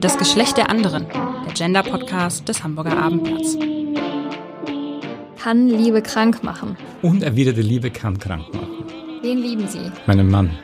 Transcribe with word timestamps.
Das 0.00 0.16
Geschlecht 0.16 0.56
der 0.56 0.70
anderen, 0.70 1.06
der 1.10 1.52
Gender-Podcast 1.52 2.48
des 2.48 2.64
Hamburger 2.64 2.96
Abendblatts. 2.96 3.58
Kann 5.38 5.68
Liebe 5.68 6.00
krank 6.00 6.42
machen? 6.42 6.78
Unerwiderte 7.02 7.60
Liebe 7.60 7.90
kann 7.90 8.18
krank 8.18 8.46
machen. 8.54 8.84
Wen 9.20 9.36
lieben 9.36 9.68
Sie? 9.68 9.92
Meinen 10.06 10.30
Mann. 10.30 10.58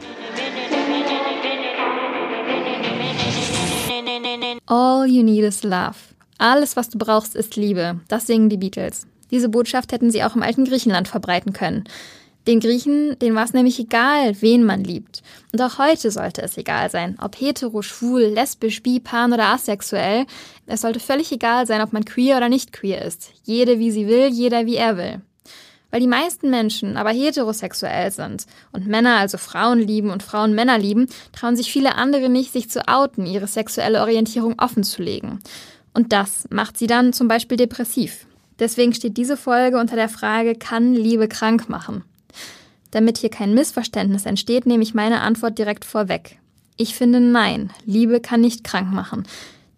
All 4.65 5.07
you 5.07 5.22
need 5.22 5.45
is 5.45 5.63
love. 5.63 5.97
Alles, 6.39 6.75
was 6.77 6.89
du 6.89 6.97
brauchst, 6.97 7.37
ist 7.37 7.57
Liebe. 7.57 8.01
Das 8.09 8.27
singen 8.27 8.49
die 8.49 8.57
Beatles. 8.57 9.07
Diese 9.31 9.51
Botschaft 9.51 9.93
hätten 9.93 10.11
sie 10.11 10.25
auch 10.25 10.35
im 10.35 10.43
alten 10.43 10.65
Griechenland 10.65 11.09
verbreiten 11.09 11.53
können. 11.53 11.85
Den 12.47 12.60
Griechen, 12.60 13.19
denen 13.19 13.35
war 13.35 13.44
es 13.44 13.54
nämlich 13.54 13.81
egal, 13.81 14.40
wen 14.40 14.62
man 14.62 14.85
liebt. 14.85 15.22
Und 15.53 15.60
auch 15.60 15.79
heute 15.79 16.12
sollte 16.12 16.42
es 16.42 16.56
egal 16.56 16.91
sein, 16.91 17.19
ob 17.20 17.41
hetero, 17.41 17.83
schwul, 17.83 18.23
lesbisch, 18.23 18.84
bi, 18.84 19.01
pan 19.01 19.33
oder 19.33 19.48
asexuell. 19.48 20.27
Es 20.66 20.83
sollte 20.83 21.01
völlig 21.01 21.33
egal 21.33 21.66
sein, 21.66 21.80
ob 21.80 21.93
man 21.93 22.05
queer 22.05 22.37
oder 22.37 22.48
nicht 22.48 22.73
queer 22.73 23.05
ist. 23.05 23.33
Jede 23.43 23.80
wie 23.80 23.91
sie 23.91 24.07
will, 24.07 24.29
jeder 24.29 24.65
wie 24.65 24.77
er 24.77 24.97
will. 24.97 25.23
Weil 25.91 26.01
die 26.01 26.07
meisten 26.07 26.51
Menschen 26.51 26.97
aber 26.97 27.11
heterosexuell 27.11 28.12
sind 28.12 28.47
und 28.71 28.87
Männer 28.87 29.16
also 29.16 29.38
Frauen 29.38 29.80
lieben 29.80 30.10
und 30.10 30.23
Frauen 30.23 30.55
Männer 30.55 30.79
lieben, 30.79 31.07
trauen 31.33 31.57
sich 31.57 31.73
viele 31.73 31.97
andere 31.97 32.29
nicht, 32.29 32.52
sich 32.52 32.71
zu 32.71 32.87
outen, 32.87 33.27
ihre 33.27 33.47
sexuelle 33.49 34.01
Orientierung 34.02 34.55
offen 34.59 34.85
zu 34.85 35.02
legen. 35.02 35.41
Und 35.95 36.13
das 36.13 36.47
macht 36.51 36.79
sie 36.79 36.87
dann 36.87 37.13
zum 37.13 37.27
Beispiel 37.27 37.57
depressiv. 37.57 38.27
Deswegen 38.59 38.95
steht 38.95 39.16
diese 39.16 39.37
Folge 39.37 39.79
unter 39.79 39.97
der 39.97 40.09
Frage, 40.09 40.55
kann 40.55 40.95
Liebe 40.95 41.29
krank 41.29 41.69
machen? 41.69 42.05
Damit 42.91 43.19
hier 43.19 43.31
kein 43.31 43.55
Missverständnis 43.55 44.27
entsteht, 44.27 44.67
nehme 44.67 44.83
ich 44.83 44.95
meine 44.95 45.21
Antwort 45.21 45.59
direkt 45.59 45.85
vorweg. 45.85 46.39
Ich 46.77 46.95
finde 46.95 47.21
nein, 47.21 47.71
Liebe 47.85 48.21
kann 48.21 48.41
nicht 48.41 48.65
krank 48.65 48.93
machen. 48.93 49.27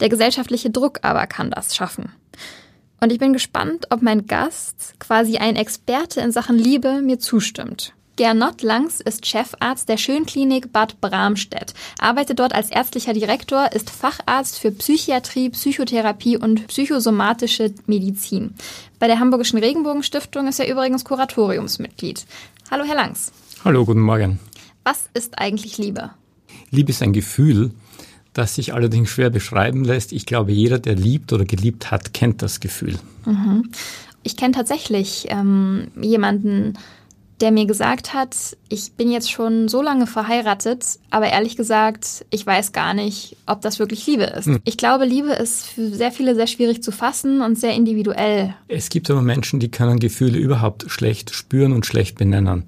Der 0.01 0.09
gesellschaftliche 0.09 0.71
Druck 0.71 1.01
aber 1.03 1.27
kann 1.27 1.51
das 1.51 1.75
schaffen. 1.75 2.13
Und 3.01 3.13
ich 3.13 3.19
bin 3.19 3.33
gespannt, 3.33 3.87
ob 3.91 4.03
mein 4.03 4.27
Gast, 4.27 4.95
quasi 4.99 5.39
ein 5.39 5.57
Experte 5.57 6.21
in 6.21 6.33
Sachen 6.33 6.59
Liebe, 6.59 7.01
mir 7.01 7.19
zustimmt. 7.19 7.93
Gernot 8.17 8.63
Langs 8.63 9.01
ist 9.01 9.27
Chefarzt 9.27 9.89
der 9.89 9.97
Schönklinik 9.97 10.73
Bad 10.73 11.01
Bramstedt, 11.01 11.73
arbeitet 12.01 12.41
dort 12.41 12.53
als 12.53 12.69
ärztlicher 12.69 13.13
Direktor, 13.13 13.71
ist 13.71 13.91
Facharzt 13.91 14.59
für 14.59 14.73
Psychiatrie, 14.73 15.51
Psychotherapie 15.51 16.37
und 16.37 16.67
psychosomatische 16.67 17.73
Medizin. 17.87 18.55
Bei 18.99 19.07
der 19.07 19.21
Hamburgischen 19.21 19.61
Regenbogenstiftung 19.61 20.49
ist 20.49 20.59
er 20.59 20.69
übrigens 20.69 21.05
Kuratoriumsmitglied. 21.05 22.27
Hallo, 22.71 22.85
Herr 22.85 22.97
Langs. 22.97 23.33
Hallo, 23.65 23.87
guten 23.87 24.03
Morgen. 24.03 24.39
Was 24.85 25.09
ist 25.15 25.39
eigentlich 25.39 25.79
Liebe? 25.79 26.11
Liebe 26.71 26.91
ist 26.91 27.03
ein 27.03 27.15
Gefühl, 27.15 27.71
das 28.35 28.57
sich 28.57 28.75
allerdings 28.75 29.09
schwer 29.09 29.31
beschreiben 29.31 29.85
lässt. 29.85 30.13
Ich 30.13 30.27
glaube, 30.27 30.53
jeder, 30.53 30.79
der 30.79 30.95
liebt 30.95 31.33
oder 31.33 31.47
geliebt 31.47 31.91
hat, 31.91 32.13
kennt 32.13 32.43
das 32.43 32.61
Gefühl. 32.61 32.99
Mhm. 33.25 33.71
Ich 34.23 34.37
kenne 34.37 34.53
tatsächlich 34.53 35.29
ähm, 35.31 35.89
jemanden, 35.99 36.75
der 37.41 37.53
mir 37.53 37.67
gesagt 37.67 38.15
hat, 38.15 38.57
ich 38.69 38.93
bin 38.93 39.11
jetzt 39.11 39.31
schon 39.31 39.69
so 39.69 39.81
lange 39.83 40.07
verheiratet, 40.07 40.85
aber 41.11 41.29
ehrlich 41.29 41.57
gesagt, 41.57 42.25
ich 42.31 42.45
weiß 42.45 42.73
gar 42.73 42.95
nicht, 42.95 43.37
ob 43.47 43.61
das 43.61 43.79
wirklich 43.79 44.07
Liebe 44.07 44.25
ist. 44.25 44.47
Hm. 44.47 44.61
Ich 44.65 44.77
glaube, 44.77 45.05
Liebe 45.05 45.33
ist 45.33 45.67
für 45.67 45.89
sehr 45.89 46.11
viele 46.11 46.35
sehr 46.35 46.47
schwierig 46.47 46.83
zu 46.83 46.91
fassen 46.91 47.41
und 47.41 47.59
sehr 47.59 47.75
individuell. 47.75 48.55
Es 48.67 48.89
gibt 48.89 49.11
aber 49.11 49.23
Menschen, 49.23 49.61
die 49.61 49.71
können 49.71 50.01
Gefühle 50.01 50.39
überhaupt 50.39 50.91
schlecht 50.91 51.35
spüren 51.35 51.73
und 51.73 51.87
schlecht 51.87 52.19
benennen. 52.19 52.65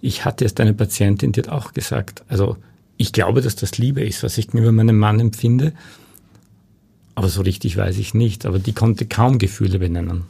Ich 0.00 0.24
hatte 0.24 0.44
jetzt 0.44 0.60
eine 0.60 0.74
Patientin, 0.74 1.32
die 1.32 1.40
hat 1.40 1.48
auch 1.48 1.72
gesagt, 1.72 2.22
also 2.28 2.56
ich 2.96 3.12
glaube, 3.12 3.40
dass 3.40 3.56
das 3.56 3.78
Liebe 3.78 4.04
ist, 4.04 4.22
was 4.22 4.36
ich 4.36 4.48
gegenüber 4.48 4.72
meinem 4.72 4.98
Mann 4.98 5.20
empfinde, 5.20 5.72
aber 7.14 7.28
so 7.28 7.42
richtig 7.42 7.76
weiß 7.76 7.98
ich 7.98 8.14
nicht. 8.14 8.46
Aber 8.46 8.58
die 8.58 8.72
konnte 8.72 9.06
kaum 9.06 9.38
Gefühle 9.38 9.78
benennen. 9.78 10.24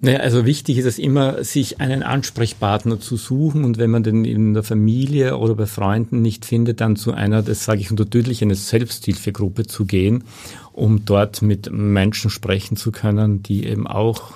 Naja, 0.00 0.18
also 0.18 0.44
wichtig 0.44 0.78
ist 0.78 0.84
es 0.84 0.98
immer, 0.98 1.42
sich 1.42 1.80
einen 1.80 2.02
Ansprechpartner 2.02 3.00
zu 3.00 3.16
suchen 3.16 3.64
und 3.64 3.78
wenn 3.78 3.90
man 3.90 4.02
den 4.02 4.24
in 4.24 4.52
der 4.54 4.62
Familie 4.62 5.38
oder 5.38 5.54
bei 5.54 5.66
Freunden 5.66 6.20
nicht 6.20 6.44
findet, 6.44 6.80
dann 6.80 6.96
zu 6.96 7.12
einer, 7.12 7.42
das 7.42 7.64
sage 7.64 7.80
ich 7.80 7.90
untertüdlich, 7.90 8.42
eine 8.42 8.54
Selbsthilfegruppe 8.54 9.66
zu 9.66 9.86
gehen, 9.86 10.24
um 10.72 11.04
dort 11.06 11.40
mit 11.40 11.72
Menschen 11.72 12.30
sprechen 12.30 12.76
zu 12.76 12.92
können, 12.92 13.42
die 13.42 13.64
eben 13.64 13.86
auch 13.86 14.34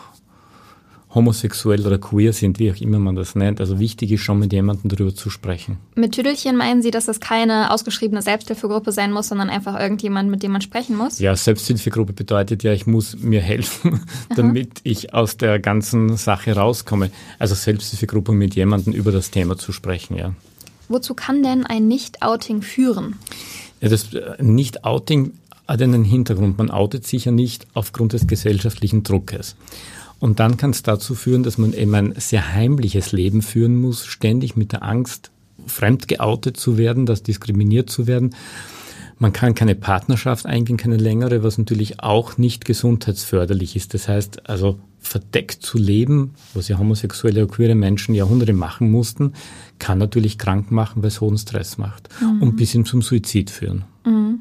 homosexuell 1.15 1.87
oder 1.87 1.99
queer 1.99 2.33
sind, 2.33 2.59
wie 2.59 2.71
auch 2.71 2.77
immer 2.77 2.99
man 2.99 3.17
das 3.17 3.35
nennt. 3.35 3.61
Also 3.61 3.81
wichtig 3.81 4.13
ist 4.13 4.21
schon, 4.21 4.39
mit 4.39 4.53
jemandem 4.53 4.89
darüber 4.91 5.15
zu 5.15 5.29
sprechen. 5.29 5.79
Mit 5.97 6.13
Tüdelchen 6.13 6.57
meinen 6.57 6.83
Sie, 6.83 6.91
dass 6.91 7.09
es 7.09 7.19
keine 7.21 7.73
ausgeschriebene 7.73 8.23
Selbsthilfegruppe 8.23 8.93
sein 8.93 9.13
muss, 9.13 9.29
sondern 9.29 9.51
einfach 9.51 9.79
irgendjemand, 9.79 10.31
mit 10.31 10.43
dem 10.43 10.53
man 10.53 10.61
sprechen 10.61 10.97
muss? 10.97 11.19
Ja, 11.19 11.35
Selbsthilfegruppe 11.35 12.13
bedeutet 12.13 12.63
ja, 12.63 12.73
ich 12.73 12.87
muss 12.87 13.17
mir 13.19 13.41
helfen, 13.41 14.03
damit 14.37 14.81
ich 14.85 15.13
aus 15.13 15.37
der 15.37 15.59
ganzen 15.59 16.17
Sache 16.17 16.55
rauskomme. 16.55 17.11
Also 17.39 17.55
Selbsthilfegruppe 17.55 18.33
mit 18.33 18.55
jemandem 18.55 18.93
über 18.93 19.11
das 19.11 19.31
Thema 19.31 19.59
zu 19.59 19.73
sprechen, 19.73 20.17
ja. 20.17 20.33
Wozu 20.89 21.15
kann 21.15 21.43
denn 21.43 21.67
ein 21.67 21.87
Nicht-Outing 21.89 22.63
führen? 22.63 23.17
Ja, 23.81 23.89
das 23.89 24.13
äh, 24.15 24.43
Nicht-Outing 24.43 25.33
hat 25.67 25.81
einen 25.83 26.03
Hintergrund. 26.03 26.59
Man 26.59 26.71
outet 26.71 27.07
sich 27.07 27.27
ja 27.27 27.33
nicht 27.33 27.67
aufgrund 27.75 28.13
des 28.13 28.27
gesellschaftlichen 28.27 29.05
Druckes. 29.05 29.55
Und 30.21 30.39
dann 30.39 30.57
kann 30.59 30.71
es 30.71 30.83
dazu 30.83 31.15
führen, 31.15 31.43
dass 31.43 31.59
man 31.59 31.73
eben 31.73 31.95
ein 31.95 32.15
sehr 32.17 32.55
heimliches 32.55 33.11
Leben 33.13 33.43
führen 33.43 33.81
muss, 33.81 34.05
ständig 34.05 34.55
mit 34.55 34.73
der 34.73 34.83
Angst, 34.83 35.31
fremd 35.67 36.09
geoutet 36.09 36.57
zu 36.57 36.79
werden, 36.79 37.07
dass 37.07 37.23
diskriminiert 37.23 37.91
zu 37.91 38.07
werden. 38.07 38.37
Man 39.19 39.33
kann 39.33 39.55
keine 39.55 39.75
Partnerschaft 39.75 40.47
eingehen, 40.47 40.77
keine 40.77 40.97
längere, 40.97 41.43
was 41.43 41.59
natürlich 41.59 42.01
auch 42.01 42.39
nicht 42.39 42.65
gesundheitsförderlich 42.65 43.77
ist. 43.77 43.93
Das 43.93 44.09
heißt, 44.09 44.49
also 44.49 44.79
verdeckt 44.99 45.63
zu 45.63 45.79
leben, 45.79 46.35
was 46.55 46.69
ja 46.69 46.79
homosexuelle 46.79 47.45
oder 47.45 47.55
queere 47.55 47.75
Menschen 47.75 48.15
Jahrhunderte 48.15 48.53
machen 48.53 48.91
mussten, 48.91 49.33
kann 49.79 49.99
natürlich 49.99 50.39
krank 50.39 50.71
machen, 50.71 51.03
weil 51.03 51.09
es 51.09 51.21
hohen 51.21 51.39
Stress 51.39 51.79
macht 51.79 52.09
mhm. 52.21 52.43
und 52.43 52.57
bis 52.57 52.73
hin 52.73 52.85
zum 52.85 53.03
Suizid 53.03 53.51
führen. 53.51 53.85
Mhm. 54.05 54.41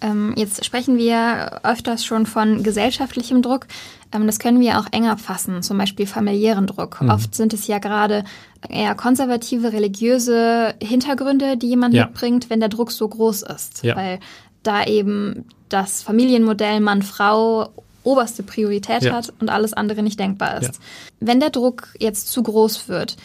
Ähm, 0.00 0.34
jetzt 0.36 0.64
sprechen 0.64 0.98
wir 0.98 1.60
öfters 1.62 2.04
schon 2.04 2.26
von 2.26 2.62
gesellschaftlichem 2.62 3.42
Druck. 3.42 3.66
Ähm, 4.12 4.26
das 4.26 4.38
können 4.38 4.60
wir 4.60 4.78
auch 4.78 4.86
enger 4.92 5.16
fassen, 5.18 5.62
zum 5.62 5.78
Beispiel 5.78 6.06
familiären 6.06 6.66
Druck. 6.66 7.00
Mhm. 7.00 7.10
Oft 7.10 7.34
sind 7.34 7.52
es 7.54 7.66
ja 7.66 7.78
gerade 7.78 8.24
eher 8.68 8.94
konservative, 8.94 9.72
religiöse 9.72 10.74
Hintergründe, 10.82 11.56
die 11.56 11.68
jemand 11.68 11.94
ja. 11.94 12.06
mitbringt, 12.06 12.50
wenn 12.50 12.60
der 12.60 12.68
Druck 12.68 12.92
so 12.92 13.08
groß 13.08 13.42
ist. 13.42 13.82
Ja. 13.82 13.96
Weil 13.96 14.20
da 14.62 14.84
eben 14.84 15.44
das 15.68 16.02
Familienmodell 16.02 16.80
Mann-Frau 16.80 17.70
oberste 18.02 18.42
Priorität 18.42 19.02
ja. 19.02 19.14
hat 19.14 19.32
und 19.40 19.50
alles 19.50 19.72
andere 19.72 20.02
nicht 20.02 20.18
denkbar 20.20 20.60
ist. 20.60 20.80
Wenn 21.18 21.40
der 21.40 21.50
Druck 21.50 21.88
jetzt 21.98 22.28
zu 22.28 22.42
groß 22.42 22.88
wird, 22.88 23.16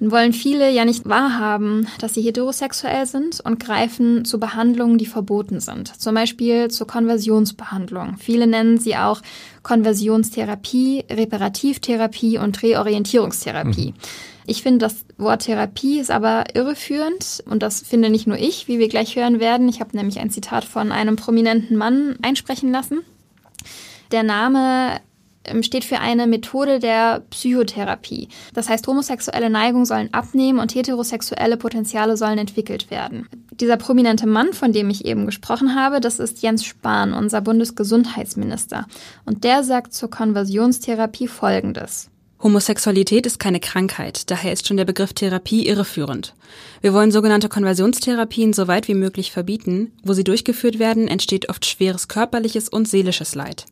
wollen 0.00 0.32
viele 0.32 0.70
ja 0.70 0.84
nicht 0.84 1.08
wahrhaben, 1.08 1.88
dass 2.00 2.14
sie 2.14 2.22
heterosexuell 2.22 3.06
sind 3.06 3.40
und 3.40 3.58
greifen 3.58 4.24
zu 4.24 4.38
Behandlungen, 4.38 4.98
die 4.98 5.06
verboten 5.06 5.60
sind. 5.60 5.88
Zum 6.00 6.14
Beispiel 6.14 6.68
zur 6.68 6.86
Konversionsbehandlung. 6.86 8.16
Viele 8.18 8.46
nennen 8.46 8.78
sie 8.78 8.96
auch 8.96 9.20
Konversionstherapie, 9.62 11.04
Reparativtherapie 11.10 12.38
und 12.38 12.62
Reorientierungstherapie. 12.62 13.92
Mhm. 13.92 13.94
Ich 14.46 14.62
finde, 14.62 14.78
das 14.78 15.04
Wort 15.18 15.42
Therapie 15.42 15.98
ist 15.98 16.10
aber 16.10 16.54
irreführend 16.54 17.44
und 17.50 17.62
das 17.62 17.82
finde 17.82 18.08
nicht 18.08 18.26
nur 18.26 18.38
ich, 18.38 18.66
wie 18.66 18.78
wir 18.78 18.88
gleich 18.88 19.14
hören 19.16 19.40
werden. 19.40 19.68
Ich 19.68 19.80
habe 19.80 19.94
nämlich 19.94 20.20
ein 20.20 20.30
Zitat 20.30 20.64
von 20.64 20.90
einem 20.90 21.16
prominenten 21.16 21.76
Mann 21.76 22.16
einsprechen 22.22 22.72
lassen. 22.72 23.00
Der 24.10 24.22
Name 24.22 25.00
steht 25.62 25.84
für 25.84 25.98
eine 26.00 26.26
Methode 26.26 26.78
der 26.78 27.22
Psychotherapie. 27.30 28.28
Das 28.54 28.68
heißt, 28.68 28.86
homosexuelle 28.86 29.50
Neigungen 29.50 29.86
sollen 29.86 30.12
abnehmen 30.12 30.58
und 30.58 30.74
heterosexuelle 30.74 31.56
Potenziale 31.56 32.16
sollen 32.16 32.38
entwickelt 32.38 32.90
werden. 32.90 33.28
Dieser 33.52 33.76
prominente 33.76 34.26
Mann, 34.26 34.52
von 34.52 34.72
dem 34.72 34.88
ich 34.90 35.04
eben 35.04 35.26
gesprochen 35.26 35.74
habe, 35.74 36.00
das 36.00 36.18
ist 36.18 36.42
Jens 36.42 36.64
Spahn, 36.64 37.12
unser 37.12 37.40
Bundesgesundheitsminister. 37.40 38.86
Und 39.24 39.44
der 39.44 39.64
sagt 39.64 39.92
zur 39.92 40.10
Konversionstherapie 40.10 41.28
Folgendes. 41.28 42.10
Homosexualität 42.40 43.26
ist 43.26 43.40
keine 43.40 43.58
Krankheit, 43.58 44.30
daher 44.30 44.52
ist 44.52 44.68
schon 44.68 44.76
der 44.76 44.84
Begriff 44.84 45.12
Therapie 45.12 45.66
irreführend. 45.66 46.34
Wir 46.80 46.94
wollen 46.94 47.10
sogenannte 47.10 47.48
Konversionstherapien 47.48 48.52
so 48.52 48.68
weit 48.68 48.86
wie 48.86 48.94
möglich 48.94 49.32
verbieten. 49.32 49.90
Wo 50.04 50.12
sie 50.12 50.22
durchgeführt 50.22 50.78
werden, 50.78 51.08
entsteht 51.08 51.48
oft 51.48 51.66
schweres 51.66 52.06
körperliches 52.06 52.68
und 52.68 52.88
seelisches 52.88 53.34
Leid. 53.34 53.66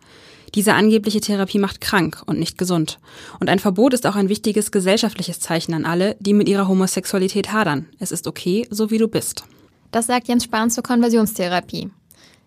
Diese 0.57 0.73
angebliche 0.73 1.21
Therapie 1.21 1.59
macht 1.59 1.83
krank 1.83 2.23
und 2.25 2.39
nicht 2.39 2.57
gesund. 2.57 2.99
Und 3.41 3.51
ein 3.51 3.59
Verbot 3.59 3.93
ist 3.93 4.07
auch 4.07 4.17
ein 4.17 4.31
wichtiges 4.31 4.73
gesellschaftliches 4.73 5.39
Zeichen 5.39 5.75
an 5.75 5.85
alle, 5.85 6.17
die 6.19 6.33
mit 6.33 6.49
ihrer 6.49 6.67
Homosexualität 6.67 7.53
hadern. 7.53 7.87
Es 7.99 8.11
ist 8.11 8.27
okay, 8.27 8.67
so 8.71 8.91
wie 8.91 8.97
du 8.97 9.07
bist. 9.07 9.45
Das 9.93 10.07
sagt 10.07 10.29
Jens 10.29 10.45
Spahn 10.45 10.71
zur 10.71 10.83
Konversionstherapie. 10.83 11.91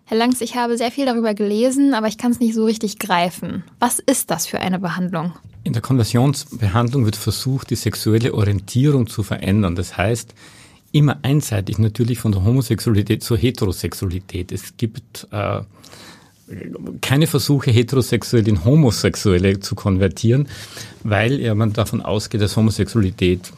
Herr 0.06 0.18
Langs, 0.18 0.40
ich 0.40 0.56
habe 0.56 0.76
sehr 0.76 0.90
viel 0.90 1.06
darüber 1.06 1.34
gelesen, 1.34 1.94
aber 1.94 2.08
ich 2.08 2.18
kann 2.18 2.32
es 2.32 2.40
nicht 2.40 2.54
so 2.54 2.64
richtig 2.64 2.98
greifen. 2.98 3.62
Was 3.78 4.00
ist 4.00 4.28
das 4.32 4.44
für 4.44 4.58
eine 4.58 4.80
Behandlung? 4.80 5.32
In 5.62 5.72
der 5.72 5.82
Konversionsbehandlung 5.82 7.04
wird 7.04 7.14
versucht, 7.14 7.70
die 7.70 7.76
sexuelle 7.76 8.34
Orientierung 8.34 9.06
zu 9.06 9.22
verändern. 9.22 9.76
Das 9.76 9.96
heißt, 9.96 10.34
immer 10.90 11.18
einseitig 11.22 11.78
natürlich 11.78 12.18
von 12.18 12.32
der 12.32 12.42
Homosexualität 12.42 13.22
zur 13.22 13.38
Heterosexualität. 13.38 14.50
Es 14.50 14.76
gibt 14.76 15.28
äh, 15.30 15.60
keine 17.00 17.26
Versuche, 17.26 17.70
Heterosexuelle 17.70 18.48
in 18.48 18.64
Homosexuelle 18.64 19.60
zu 19.60 19.74
konvertieren, 19.74 20.48
weil 21.04 21.40
ja 21.40 21.54
man 21.54 21.72
davon 21.72 22.00
ausgeht, 22.00 22.40
dass 22.40 22.56
Homosexualität 22.56 23.52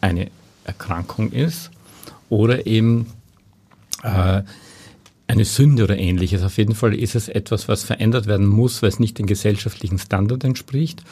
eine 0.00 0.30
Erkrankung 0.64 1.32
ist 1.32 1.70
oder 2.28 2.66
eben 2.66 3.06
äh, 4.02 4.42
eine 5.28 5.44
Sünde 5.44 5.84
oder 5.84 5.98
ähnliches. 5.98 6.42
Auf 6.42 6.56
jeden 6.58 6.74
Fall 6.74 6.94
ist 6.94 7.14
es 7.14 7.28
etwas, 7.28 7.68
was 7.68 7.84
verändert 7.84 8.26
werden 8.26 8.46
muss, 8.46 8.82
weil 8.82 8.90
es 8.90 9.00
nicht 9.00 9.18
den 9.18 9.26
gesellschaftlichen 9.26 9.98
Standard 9.98 10.44
entspricht 10.44 11.02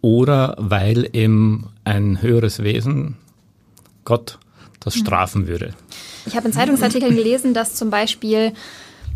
oder 0.00 0.54
weil 0.58 1.08
eben 1.12 1.70
ein 1.84 2.22
höheres 2.22 2.62
Wesen, 2.62 3.16
Gott, 4.04 4.38
das 4.80 4.94
strafen 4.94 5.48
würde. 5.48 5.74
Ich 6.26 6.36
habe 6.36 6.46
in 6.46 6.52
Zeitungsartikeln 6.52 7.16
gelesen, 7.16 7.54
dass 7.54 7.74
zum 7.74 7.90
Beispiel 7.90 8.52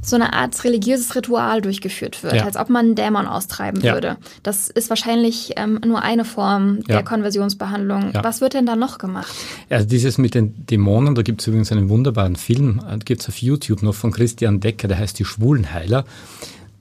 so 0.00 0.16
eine 0.16 0.32
Art 0.32 0.62
religiöses 0.64 1.14
Ritual 1.14 1.60
durchgeführt 1.60 2.22
wird, 2.22 2.34
ja. 2.34 2.44
als 2.44 2.56
ob 2.56 2.70
man 2.70 2.86
einen 2.86 2.94
Dämon 2.94 3.26
austreiben 3.26 3.80
ja. 3.82 3.94
würde. 3.94 4.16
Das 4.42 4.68
ist 4.68 4.90
wahrscheinlich 4.90 5.52
ähm, 5.56 5.80
nur 5.84 6.02
eine 6.02 6.24
Form 6.24 6.82
der 6.84 6.96
ja. 6.96 7.02
Konversionsbehandlung. 7.02 8.12
Was 8.14 8.40
wird 8.40 8.54
denn 8.54 8.66
da 8.66 8.76
noch 8.76 8.98
gemacht? 8.98 9.32
Also 9.68 9.86
dieses 9.86 10.18
mit 10.18 10.34
den 10.34 10.66
Dämonen, 10.66 11.14
da 11.14 11.22
gibt 11.22 11.40
es 11.40 11.46
übrigens 11.46 11.72
einen 11.72 11.88
wunderbaren 11.88 12.36
Film, 12.36 12.80
äh, 12.88 12.98
gibt 12.98 13.22
es 13.22 13.28
auf 13.28 13.38
YouTube 13.38 13.82
noch 13.82 13.94
von 13.94 14.12
Christian 14.12 14.60
Decker, 14.60 14.88
der 14.88 14.98
heißt 14.98 15.18
Die 15.18 15.24
Schwulenheiler 15.24 16.04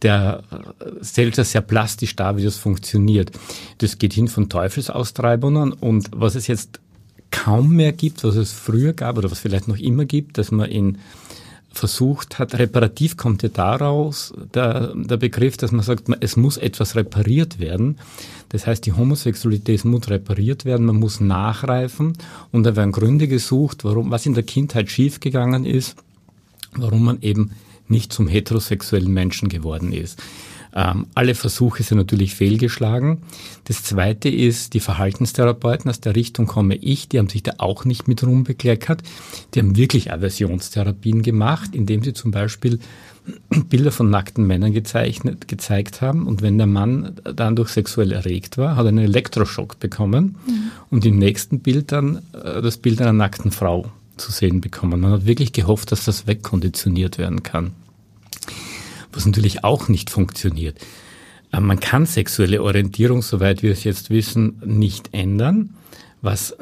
der 0.04 0.44
äh, 0.52 1.04
stellt 1.04 1.38
das 1.40 1.52
sehr 1.52 1.62
plastisch 1.62 2.16
dar, 2.16 2.38
wie 2.38 2.44
das 2.44 2.58
funktioniert. 2.58 3.32
Das 3.80 3.98
geht 3.98 4.14
hin 4.14 4.28
von 4.28 4.50
Teufelsaustreibungen 4.50 5.74
und 5.74 6.10
was 6.12 6.36
es 6.36 6.46
jetzt 6.48 6.80
kaum 7.32 7.76
mehr 7.76 7.94
gibt, 7.94 8.24
was 8.24 8.36
es 8.36 8.52
früher 8.52 8.94
gab 8.94 9.18
oder 9.18 9.32
was 9.32 9.40
vielleicht 9.40 9.68
noch 9.68 9.78
immer 9.78 10.06
gibt, 10.06 10.38
dass 10.38 10.52
man 10.52 10.70
in 10.70 10.98
versucht 11.78 12.40
hat, 12.40 12.58
reparativ 12.58 13.18
kommt 13.18 13.44
ja 13.44 13.50
daraus 13.50 14.34
der, 14.54 14.94
der 14.96 15.18
Begriff, 15.18 15.58
dass 15.58 15.72
man 15.72 15.84
sagt, 15.84 16.06
es 16.20 16.36
muss 16.36 16.58
etwas 16.58 16.96
repariert 16.96 17.60
werden. 17.60 17.98
Das 18.50 18.68
heißt, 18.68 18.86
die 18.86 18.94
Homosexualität 18.94 19.86
muss 19.86 20.10
repariert 20.10 20.66
werden, 20.66 20.86
man 20.86 20.98
muss 20.98 21.20
nachreifen 21.20 22.18
und 22.52 22.64
da 22.64 22.76
werden 22.76 22.92
Gründe 22.92 23.28
gesucht, 23.28 23.84
warum, 23.84 24.12
was 24.12 24.26
in 24.26 24.34
der 24.34 24.44
Kindheit 24.44 24.90
schiefgegangen 24.90 25.66
ist, 25.66 25.96
warum 26.76 27.06
man 27.06 27.22
eben 27.22 27.52
nicht 27.88 28.12
zum 28.12 28.28
heterosexuellen 28.28 29.14
Menschen 29.14 29.50
geworden 29.50 29.94
ist. 29.94 30.22
Ähm, 30.78 31.08
alle 31.16 31.34
Versuche 31.34 31.82
sind 31.82 31.98
natürlich 31.98 32.36
fehlgeschlagen. 32.36 33.24
Das 33.64 33.82
Zweite 33.82 34.30
ist, 34.30 34.76
die 34.76 34.80
Verhaltenstherapeuten, 34.80 35.90
aus 35.90 36.02
der 36.02 36.16
Richtung 36.16 36.46
komme 36.46 36.76
ich, 36.76 37.10
die 37.10 37.18
haben 37.18 37.30
sich 37.30 37.42
da 37.42 37.54
auch 37.58 37.84
nicht 37.84 38.08
mit 38.08 38.24
rumbekleckert. 38.24 39.02
Die 39.54 39.60
haben 39.60 39.76
wirklich 39.76 40.14
Aversionstherapien 40.14 41.24
gemacht, 41.24 41.72
indem 41.74 42.04
sie 42.04 42.14
zum 42.14 42.30
Beispiel 42.30 42.78
Bilder 43.70 43.92
von 43.92 44.12
nackten 44.12 44.46
Männern 44.46 44.72
gezeichnet, 44.72 45.48
gezeigt 45.48 46.02
haben. 46.02 46.28
Und 46.28 46.44
wenn 46.44 46.60
der 46.60 46.68
Mann 46.68 47.16
dann 47.24 47.56
durch 47.56 47.70
sexuell 47.70 48.12
erregt 48.12 48.60
war, 48.60 48.76
hat 48.76 48.86
er 48.86 48.90
einen 48.90 49.06
Elektroschock 49.06 49.80
bekommen 49.80 50.36
mhm. 50.46 50.72
und 50.92 51.08
im 51.08 51.18
nächsten 51.18 51.60
Bild 51.62 51.92
dann 51.92 52.22
äh, 52.34 52.62
das 52.62 52.78
Bild 52.78 53.02
einer 53.02 53.14
nackten 53.14 53.50
Frau 53.50 53.92
zu 54.18 54.32
sehen 54.32 54.62
bekommen. 54.62 55.02
Man 55.02 55.12
hat 55.12 55.26
wirklich 55.26 55.54
gehofft, 55.54 55.92
dass 55.92 56.06
das 56.06 56.28
wegkonditioniert 56.28 57.18
werden 57.18 57.42
kann 57.42 57.72
was 59.12 59.26
natürlich 59.26 59.64
auch 59.64 59.88
nicht 59.88 60.10
funktioniert. 60.10 60.80
Äh, 61.52 61.60
man 61.60 61.80
kann 61.80 62.06
sexuelle 62.06 62.62
Orientierung, 62.62 63.22
soweit 63.22 63.64
wir 63.64 63.72
es 63.72 63.84
jetzt 63.84 64.10
wissen, 64.10 64.62
nicht 64.66 65.10
ändern. 65.14 65.76
Was 66.22 66.56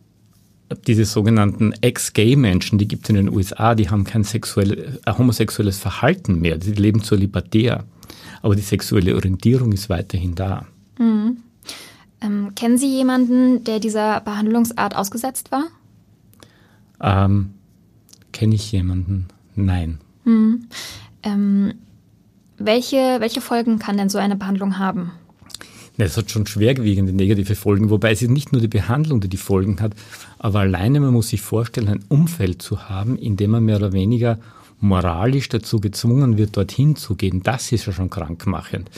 diese 0.86 1.04
sogenannten 1.04 1.72
Ex-Gay-Menschen, 1.80 2.78
die 2.78 2.88
gibt 2.88 3.04
es 3.04 3.10
in 3.10 3.16
den 3.16 3.34
USA, 3.34 3.74
die 3.74 3.90
haben 3.90 4.04
kein 4.04 4.24
sexuelle, 4.24 5.00
äh, 5.04 5.12
homosexuelles 5.12 5.78
Verhalten 5.78 6.40
mehr, 6.40 6.58
die 6.58 6.72
leben 6.72 7.02
zur 7.02 7.18
libertär. 7.18 7.84
Aber 8.42 8.54
die 8.54 8.62
sexuelle 8.62 9.14
Orientierung 9.14 9.72
ist 9.72 9.88
weiterhin 9.88 10.34
da. 10.34 10.66
Mhm. 10.98 11.38
Ähm, 12.20 12.52
kennen 12.56 12.78
Sie 12.78 12.88
jemanden, 12.88 13.62
der 13.64 13.78
dieser 13.78 14.20
Behandlungsart 14.20 14.96
ausgesetzt 14.96 15.52
war? 15.52 15.64
Ähm, 17.00 17.54
Kenne 18.32 18.54
ich 18.54 18.72
jemanden? 18.72 19.26
Nein. 19.54 19.98
Mhm. 20.24 20.66
Ähm, 21.28 21.74
welche, 22.58 23.20
welche 23.20 23.40
Folgen 23.40 23.78
kann 23.78 23.96
denn 23.96 24.08
so 24.08 24.18
eine 24.18 24.36
Behandlung 24.36 24.78
haben? 24.78 25.12
Es 26.00 26.16
hat 26.16 26.30
schon 26.30 26.46
schwerwiegende 26.46 27.12
negative 27.12 27.56
Folgen, 27.56 27.90
wobei 27.90 28.12
es 28.12 28.22
nicht 28.22 28.52
nur 28.52 28.60
die 28.60 28.68
Behandlung, 28.68 29.20
die 29.20 29.28
die 29.28 29.36
Folgen 29.36 29.80
hat, 29.80 29.92
aber 30.38 30.60
alleine 30.60 31.00
man 31.00 31.12
muss 31.12 31.30
sich 31.30 31.40
vorstellen, 31.40 31.88
ein 31.88 32.04
Umfeld 32.08 32.62
zu 32.62 32.88
haben, 32.88 33.18
in 33.18 33.36
dem 33.36 33.50
man 33.50 33.64
mehr 33.64 33.76
oder 33.76 33.92
weniger 33.92 34.38
moralisch 34.80 35.48
dazu 35.48 35.80
gezwungen 35.80 36.38
wird, 36.38 36.56
dorthin 36.56 36.94
zu 36.94 37.16
gehen. 37.16 37.42
Das 37.42 37.72
ist 37.72 37.86
ja 37.86 37.92
schon 37.92 38.10
krankmachend. 38.10 38.90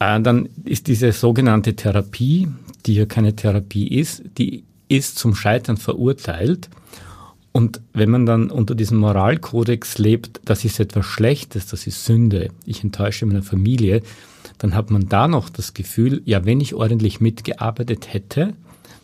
Äh, 0.00 0.20
dann 0.20 0.48
ist 0.64 0.88
diese 0.88 1.12
sogenannte 1.12 1.76
Therapie, 1.76 2.48
die 2.84 2.94
ja 2.94 3.06
keine 3.06 3.36
Therapie 3.36 3.86
ist, 3.86 4.24
die 4.38 4.64
ist 4.88 5.18
zum 5.18 5.36
Scheitern 5.36 5.76
verurteilt. 5.76 6.68
Und 7.52 7.82
wenn 7.92 8.10
man 8.10 8.24
dann 8.24 8.50
unter 8.50 8.74
diesem 8.74 8.98
Moralkodex 8.98 9.98
lebt, 9.98 10.40
das 10.44 10.64
ist 10.64 10.80
etwas 10.80 11.04
Schlechtes, 11.04 11.66
das 11.66 11.86
ist 11.86 12.04
Sünde, 12.04 12.48
ich 12.64 12.82
enttäusche 12.82 13.26
meine 13.26 13.42
Familie, 13.42 14.02
dann 14.58 14.74
hat 14.74 14.90
man 14.90 15.08
da 15.08 15.28
noch 15.28 15.50
das 15.50 15.74
Gefühl, 15.74 16.22
ja, 16.24 16.44
wenn 16.46 16.60
ich 16.60 16.74
ordentlich 16.74 17.20
mitgearbeitet 17.20 18.12
hätte, 18.12 18.54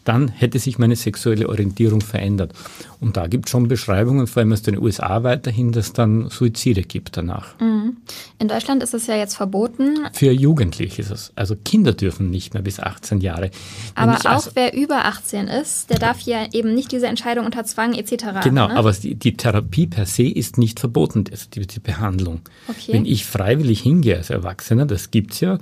dann 0.09 0.29
hätte 0.29 0.59
sich 0.59 0.79
meine 0.79 0.97
sexuelle 0.97 1.49
Orientierung 1.49 2.01
verändert. 2.01 2.53
Und 3.01 3.17
da 3.17 3.27
gibt 3.27 3.47
es 3.47 3.51
schon 3.51 3.69
Beschreibungen, 3.69 4.27
vor 4.27 4.41
allem 4.41 4.53
aus 4.53 4.63
den 4.63 4.79
USA 4.79 5.23
weiterhin, 5.23 5.71
dass 5.71 5.93
dann 5.93 6.31
Suizide 6.31 6.83
gibt 6.83 7.17
danach. 7.17 7.59
Mhm. 7.61 7.99
In 8.39 8.49
Deutschland 8.49 8.83
ist 8.83 8.95
es 8.95 9.07
ja 9.07 9.17
jetzt 9.17 9.37
verboten. 9.37 9.99
Für 10.15 10.33
Jugendliche 10.33 11.03
ist 11.03 11.11
es. 11.11 11.33
Also 11.37 11.55
Kinder 11.57 11.93
dürfen 11.93 12.31
nicht 12.31 12.55
mehr 12.55 12.63
bis 12.63 12.81
18 12.81 13.21
Jahre. 13.21 13.51
Aber 13.95 14.15
auch 14.15 14.25
also, 14.25 14.51
wer 14.55 14.75
über 14.75 15.05
18 15.05 15.47
ist, 15.47 15.91
der 15.91 15.99
darf 15.99 16.21
ja 16.23 16.47
eben 16.53 16.75
nicht 16.75 16.91
diese 16.91 17.07
Entscheidung 17.07 17.45
unter 17.45 17.65
Zwang 17.65 17.93
etc. 17.93 18.25
Genau, 18.43 18.69
ne? 18.69 18.77
aber 18.77 18.93
die, 18.93 19.15
die, 19.15 19.37
Therapie 19.37 19.87
per 19.87 20.07
se 20.07 20.25
ist 20.25 20.57
nicht 20.57 20.81
verboten, 20.81 21.25
die, 21.25 21.67
die 21.67 21.81
Behandlung. 21.81 22.41
Okay. 22.69 22.95
Wenn 22.95 23.05
ich 23.05 23.27
freiwillig 23.27 23.81
hingehe 23.81 24.17
als 24.17 24.31
Erwachsener, 24.31 24.87
das 24.87 25.11
gibt 25.11 25.35
es 25.35 25.41
ja, 25.41 25.59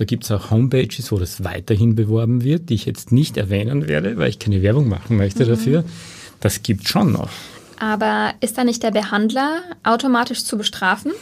da 0.00 0.06
gibt 0.06 0.24
es 0.24 0.30
auch 0.30 0.50
Homepages, 0.50 1.12
wo 1.12 1.18
das 1.18 1.44
weiterhin 1.44 1.94
beworben 1.94 2.42
wird, 2.42 2.70
die 2.70 2.74
ich 2.74 2.86
jetzt 2.86 3.12
nicht 3.12 3.36
erwähnen 3.36 3.86
werde, 3.86 4.16
weil 4.16 4.30
ich 4.30 4.38
keine 4.38 4.62
Werbung 4.62 4.88
machen 4.88 5.18
möchte 5.18 5.44
mhm. 5.44 5.48
dafür. 5.50 5.84
Das 6.40 6.62
gibt 6.62 6.88
schon 6.88 7.12
noch. 7.12 7.28
Aber 7.78 8.32
ist 8.40 8.56
da 8.56 8.64
nicht 8.64 8.82
der 8.82 8.92
Behandler 8.92 9.60
automatisch 9.82 10.44
zu 10.44 10.56
bestrafen? 10.56 11.12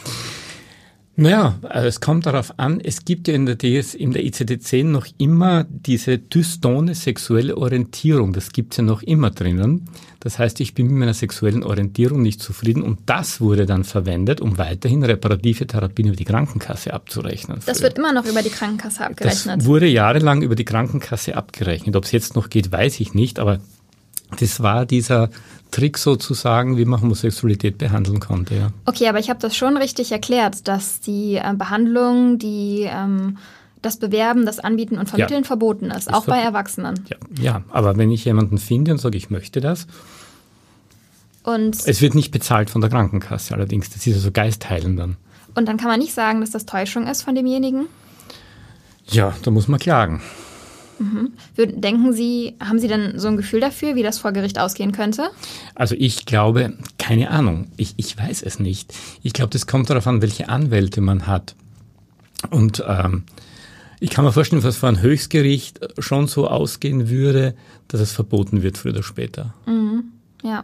Naja, 1.19 1.59
also 1.63 1.87
es 1.87 1.99
kommt 1.99 2.25
darauf 2.25 2.53
an, 2.57 2.79
es 2.79 3.03
gibt 3.03 3.27
ja 3.27 3.33
in 3.33 3.45
der, 3.45 3.55
DS, 3.55 3.93
in 3.93 4.13
der 4.13 4.23
ICD-10 4.23 4.85
noch 4.85 5.05
immer 5.17 5.65
diese 5.69 6.17
dystone 6.17 6.95
sexuelle 6.95 7.57
Orientierung. 7.57 8.31
Das 8.31 8.53
gibt's 8.53 8.77
ja 8.77 8.83
noch 8.83 9.03
immer 9.03 9.29
drinnen. 9.29 9.89
Das 10.21 10.39
heißt, 10.39 10.61
ich 10.61 10.73
bin 10.73 10.87
mit 10.87 10.95
meiner 10.95 11.13
sexuellen 11.13 11.63
Orientierung 11.63 12.21
nicht 12.21 12.41
zufrieden 12.41 12.83
und 12.83 12.99
das 13.05 13.41
wurde 13.41 13.65
dann 13.65 13.83
verwendet, 13.83 14.39
um 14.39 14.57
weiterhin 14.57 15.03
reparative 15.03 15.67
Therapien 15.67 16.07
über 16.07 16.17
die 16.17 16.25
Krankenkasse 16.25 16.93
abzurechnen. 16.93 17.59
Das 17.65 17.81
wird 17.81 17.97
immer 17.97 18.13
noch 18.13 18.25
über 18.25 18.41
die 18.41 18.49
Krankenkasse 18.49 19.05
abgerechnet. 19.05 19.59
Das 19.59 19.65
wurde 19.65 19.87
jahrelang 19.87 20.41
über 20.41 20.55
die 20.55 20.65
Krankenkasse 20.65 21.35
abgerechnet. 21.35 21.97
Ob 21.97 22.05
es 22.05 22.13
jetzt 22.13 22.35
noch 22.35 22.49
geht, 22.49 22.71
weiß 22.71 22.99
ich 23.01 23.13
nicht, 23.13 23.39
aber 23.39 23.59
das 24.37 24.61
war 24.61 24.85
dieser 24.85 25.29
Trick 25.71 25.97
sozusagen, 25.97 26.77
wie 26.77 26.85
man 26.85 27.01
Homosexualität 27.01 27.77
behandeln 27.77 28.19
konnte. 28.19 28.55
Ja. 28.55 28.67
Okay, 28.85 29.07
aber 29.07 29.19
ich 29.19 29.29
habe 29.29 29.39
das 29.39 29.55
schon 29.55 29.77
richtig 29.77 30.11
erklärt, 30.11 30.67
dass 30.67 30.99
die 30.99 31.35
äh, 31.35 31.53
Behandlung, 31.55 32.39
die 32.39 32.87
ähm, 32.91 33.37
das 33.81 33.97
Bewerben, 33.97 34.45
das 34.45 34.59
Anbieten 34.59 34.97
und 34.97 35.09
Vermitteln 35.09 35.43
Ja. 35.43 35.47
verboten 35.47 35.91
ist, 35.91 36.13
auch 36.13 36.25
ver- 36.25 36.31
bei 36.31 36.39
Erwachsenen. 36.39 37.05
Ja, 37.09 37.17
ja, 37.41 37.61
aber 37.69 37.97
wenn 37.97 38.11
ich 38.11 38.25
jemanden 38.25 38.57
finde 38.57 38.91
und 38.91 38.97
sage, 38.97 39.17
ich 39.17 39.29
möchte 39.29 39.61
das, 39.61 39.87
Und, 41.43 41.75
es 41.87 42.01
wird 42.01 42.15
nicht 42.15 42.31
bezahlt 42.31 42.69
von 42.69 42.81
der 42.81 42.89
Krankenkasse 42.89 43.53
allerdings, 43.53 43.89
das 43.89 44.05
ist 44.05 44.15
also 44.15 44.31
Geistheilen 44.31 44.97
dann. 44.97 45.15
und 45.55 45.67
dann 45.67 45.77
kann 45.77 45.87
man 45.87 45.99
nicht 45.99 46.13
sagen, 46.13 46.41
dass 46.41 46.49
das 46.51 46.65
Täuschung 46.65 47.07
ist 47.07 47.21
von 47.21 47.35
demjenigen. 47.35 47.87
Ja, 49.07 49.33
da 49.43 49.51
muss 49.51 49.67
man 49.67 49.79
klagen. 49.79 50.21
Würden- 51.55 51.81
Denken 51.81 52.13
Sie, 52.13 52.55
haben 52.59 52.79
Sie 52.79 52.87
denn 52.87 53.17
so 53.19 53.27
ein 53.27 53.37
Gefühl 53.37 53.59
dafür, 53.59 53.95
wie 53.95 54.03
das 54.03 54.19
vor 54.19 54.31
Gericht 54.31 54.59
ausgehen 54.59 54.91
könnte? 54.91 55.29
Also 55.75 55.95
ich 55.97 56.25
glaube, 56.25 56.73
keine 56.97 57.31
Ahnung, 57.31 57.67
ich, 57.77 57.93
ich 57.97 58.17
weiß 58.17 58.41
es 58.43 58.59
nicht. 58.59 58.93
Ich 59.23 59.33
glaube, 59.33 59.49
das 59.51 59.65
kommt 59.67 59.89
darauf 59.89 60.07
an, 60.07 60.21
welche 60.21 60.49
Anwälte 60.49 61.01
man 61.01 61.27
hat. 61.27 61.55
Und 62.49 62.83
ähm, 62.87 63.23
ich 63.99 64.09
kann 64.09 64.23
mir 64.25 64.31
vorstellen, 64.31 64.61
dass 64.61 64.77
vor 64.77 64.89
einem 64.89 65.01
Höchstgericht 65.01 65.79
schon 65.99 66.27
so 66.27 66.47
ausgehen 66.47 67.09
würde, 67.09 67.55
dass 67.89 67.99
es 68.01 68.11
verboten 68.11 68.61
wird, 68.63 68.77
früher 68.77 68.93
oder 68.93 69.03
später. 69.03 69.53
Ja. 70.43 70.63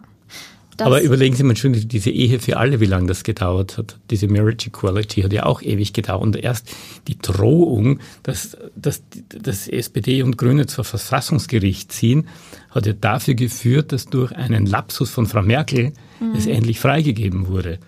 Aber 0.77 1.01
überlegen 1.01 1.35
Sie 1.35 1.43
mal 1.43 1.55
schon, 1.55 1.73
diese 1.73 2.09
Ehe 2.09 2.39
für 2.39 2.57
alle, 2.57 2.79
wie 2.79 2.85
lange 2.85 3.07
das 3.07 3.23
gedauert 3.23 3.77
hat. 3.77 3.97
Diese 4.09 4.27
Marriage 4.27 4.67
Equality 4.67 5.21
hat 5.21 5.31
ja 5.31 5.45
auch 5.45 5.61
ewig 5.61 5.93
gedauert. 5.93 6.23
Und 6.23 6.35
erst 6.35 6.69
die 7.07 7.17
Drohung, 7.17 7.99
dass, 8.23 8.57
dass, 8.75 9.03
dass 9.29 9.67
SPD 9.67 10.21
und 10.23 10.37
Grüne 10.37 10.65
zur 10.65 10.83
Verfassungsgericht 10.83 11.91
ziehen, 11.91 12.27
hat 12.71 12.85
ja 12.85 12.93
dafür 12.93 13.35
geführt, 13.35 13.91
dass 13.91 14.07
durch 14.07 14.33
einen 14.33 14.65
Lapsus 14.65 15.09
von 15.09 15.27
Frau 15.27 15.41
Merkel 15.41 15.93
es 16.35 16.45
endlich 16.45 16.79
freigegeben 16.79 17.47
wurde. 17.47 17.79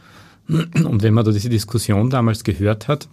Und 0.48 1.04
wenn 1.04 1.14
man 1.14 1.26
da 1.26 1.32
diese 1.32 1.50
Diskussion 1.50 2.10
damals 2.10 2.44
gehört 2.44 2.88
hat, 2.88 3.10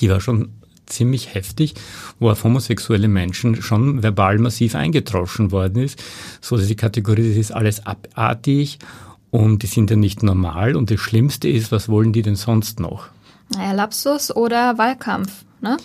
die 0.00 0.08
war 0.08 0.20
schon 0.20 0.50
ziemlich 0.92 1.34
heftig, 1.34 1.74
wo 2.20 2.30
auf 2.30 2.44
homosexuelle 2.44 3.08
Menschen 3.08 3.60
schon 3.62 4.02
verbal 4.02 4.38
massiv 4.38 4.74
eingetroschen 4.74 5.50
worden 5.50 5.82
ist, 5.82 6.02
so 6.40 6.56
dass 6.56 6.66
die 6.68 6.76
Kategorie, 6.76 7.28
das 7.30 7.38
ist 7.38 7.52
alles 7.52 7.86
abartig 7.86 8.78
und 9.30 9.62
die 9.62 9.66
sind 9.66 9.90
ja 9.90 9.96
nicht 9.96 10.22
normal 10.22 10.76
und 10.76 10.90
das 10.90 11.00
Schlimmste 11.00 11.48
ist, 11.48 11.72
was 11.72 11.88
wollen 11.88 12.12
die 12.12 12.22
denn 12.22 12.36
sonst 12.36 12.80
noch? 12.80 13.08
naja, 13.54 13.72
Lapsus 13.72 14.34
oder 14.34 14.78
Wahlkampf, 14.78 15.30
ne? 15.60 15.76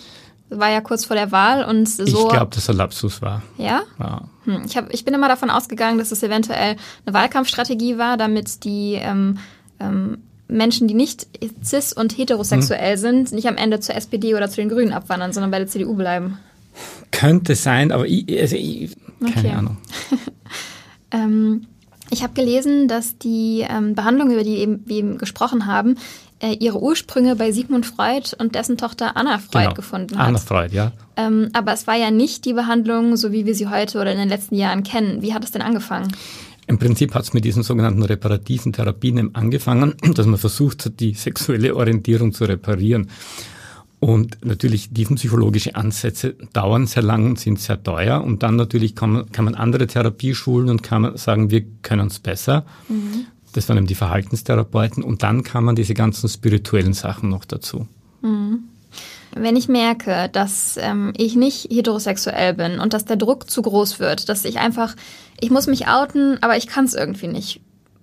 War 0.50 0.70
ja 0.70 0.80
kurz 0.80 1.04
vor 1.04 1.14
der 1.14 1.30
Wahl 1.32 1.62
und 1.64 1.86
so. 1.86 2.04
Ich 2.04 2.14
glaube, 2.30 2.54
dass 2.54 2.66
er 2.68 2.74
Lapsus 2.74 3.20
war. 3.20 3.42
ja? 3.58 3.82
Ja. 3.98 4.22
Hm, 4.44 4.62
Ich, 4.64 4.78
hab, 4.78 4.90
ich 4.94 5.04
bin 5.04 5.12
immer 5.12 5.28
davon 5.28 5.50
ausgegangen, 5.50 5.98
dass 5.98 6.10
es 6.10 6.22
eventuell 6.22 6.76
eine 7.04 7.14
Wahlkampfstrategie 7.14 7.98
war, 7.98 8.16
damit 8.16 8.64
die 8.64 8.94
ähm, 8.94 9.36
ähm, 9.78 10.22
Menschen, 10.48 10.88
die 10.88 10.94
nicht 10.94 11.26
cis- 11.62 11.94
und 11.94 12.16
heterosexuell 12.16 12.96
sind, 12.96 13.32
nicht 13.32 13.46
am 13.48 13.56
Ende 13.56 13.80
zur 13.80 13.94
SPD 13.94 14.34
oder 14.34 14.48
zu 14.48 14.56
den 14.56 14.68
Grünen 14.68 14.92
abwandern, 14.92 15.32
sondern 15.32 15.50
bei 15.50 15.58
der 15.58 15.68
CDU 15.68 15.94
bleiben. 15.94 16.38
Könnte 17.10 17.54
sein, 17.54 17.92
aber 17.92 18.06
ich, 18.06 18.24
also 18.40 18.56
ich, 18.56 18.96
keine 19.20 19.36
Okay. 19.38 19.50
Ahnung. 19.50 19.76
Ähm, 21.10 21.66
ich 22.10 22.22
habe 22.22 22.34
gelesen, 22.34 22.88
dass 22.88 23.18
die 23.18 23.64
ähm, 23.68 23.94
Behandlung, 23.94 24.30
über 24.30 24.42
die 24.44 24.56
eben, 24.58 24.82
wir 24.86 24.96
eben 24.96 25.18
gesprochen 25.18 25.66
haben, 25.66 25.96
äh, 26.40 26.52
ihre 26.52 26.80
Ursprünge 26.82 27.34
bei 27.36 27.50
Sigmund 27.52 27.86
Freud 27.86 28.34
und 28.38 28.54
dessen 28.54 28.76
Tochter 28.76 29.16
Anna 29.16 29.38
Freud 29.38 29.64
Genau. 29.64 29.74
gefunden 29.74 30.18
hat. 30.18 30.26
Anna 30.28 30.38
Freud, 30.38 30.74
ja. 30.74 30.92
Ähm, 31.16 31.48
aber 31.52 31.72
es 31.72 31.86
war 31.86 31.96
ja 31.96 32.10
nicht 32.10 32.44
die 32.44 32.52
Behandlung, 32.52 33.16
so 33.16 33.32
wie 33.32 33.46
wir 33.46 33.54
sie 33.54 33.68
heute 33.68 34.00
oder 34.00 34.12
in 34.12 34.18
den 34.18 34.28
letzten 34.28 34.54
Jahren 34.54 34.82
kennen. 34.84 35.22
Wie 35.22 35.34
hat 35.34 35.44
es 35.44 35.50
denn 35.50 35.62
angefangen? 35.62 36.12
Im 36.68 36.78
Prinzip 36.78 37.14
hat 37.14 37.24
es 37.24 37.32
mit 37.32 37.46
diesen 37.46 37.62
sogenannten 37.62 38.02
reparativen 38.02 38.74
Therapien 38.74 39.34
angefangen, 39.34 39.94
dass 40.14 40.26
man 40.26 40.38
versucht 40.38 40.84
hat, 40.84 41.00
die 41.00 41.14
sexuelle 41.14 41.74
Orientierung 41.74 42.32
zu 42.32 42.44
reparieren. 42.44 43.08
Und 44.00 44.44
natürlich 44.44 44.90
tiefenpsychologische 44.90 45.74
Ansätze 45.74 46.36
dauern 46.52 46.86
sehr 46.86 47.02
lang 47.02 47.26
und 47.26 47.40
sind 47.40 47.58
sehr 47.58 47.82
teuer. 47.82 48.22
Und 48.22 48.44
dann 48.44 48.54
natürlich 48.54 48.94
kann 48.94 49.12
man, 49.12 49.32
kann 49.32 49.44
man 49.46 49.56
andere 49.56 49.88
Therapieschulen 49.88 50.68
und 50.68 50.82
kann 50.84 51.02
man 51.02 51.16
sagen, 51.16 51.50
wir 51.50 51.64
können 51.82 52.06
es 52.06 52.20
besser. 52.20 52.64
Das 53.54 53.68
waren 53.68 53.78
eben 53.78 53.88
die 53.88 53.96
Verhaltenstherapeuten. 53.96 55.02
Und 55.02 55.24
dann 55.24 55.42
kann 55.42 55.64
man 55.64 55.74
diese 55.74 55.94
ganzen 55.94 56.28
spirituellen 56.28 56.92
Sachen 56.92 57.28
noch 57.28 57.44
dazu. 57.44 57.88
Wenn 59.40 59.56
ich 59.56 59.68
merke, 59.68 60.28
dass 60.32 60.76
ähm, 60.80 61.12
ich 61.16 61.36
nicht 61.36 61.68
heterosexuell 61.70 62.54
bin 62.54 62.80
und 62.80 62.92
dass 62.92 63.04
der 63.04 63.16
Druck 63.16 63.50
zu 63.50 63.62
groß 63.62 63.98
wird, 64.00 64.28
dass 64.28 64.44
ich 64.44 64.58
einfach, 64.58 64.94
ich 65.40 65.50
muss 65.50 65.66
mich 65.66 65.88
outen, 65.88 66.38
aber 66.42 66.56
ich 66.56 66.66
kann 66.66 66.84
es 66.84 66.94
irgendwie 66.94 67.28
nicht. 67.28 67.60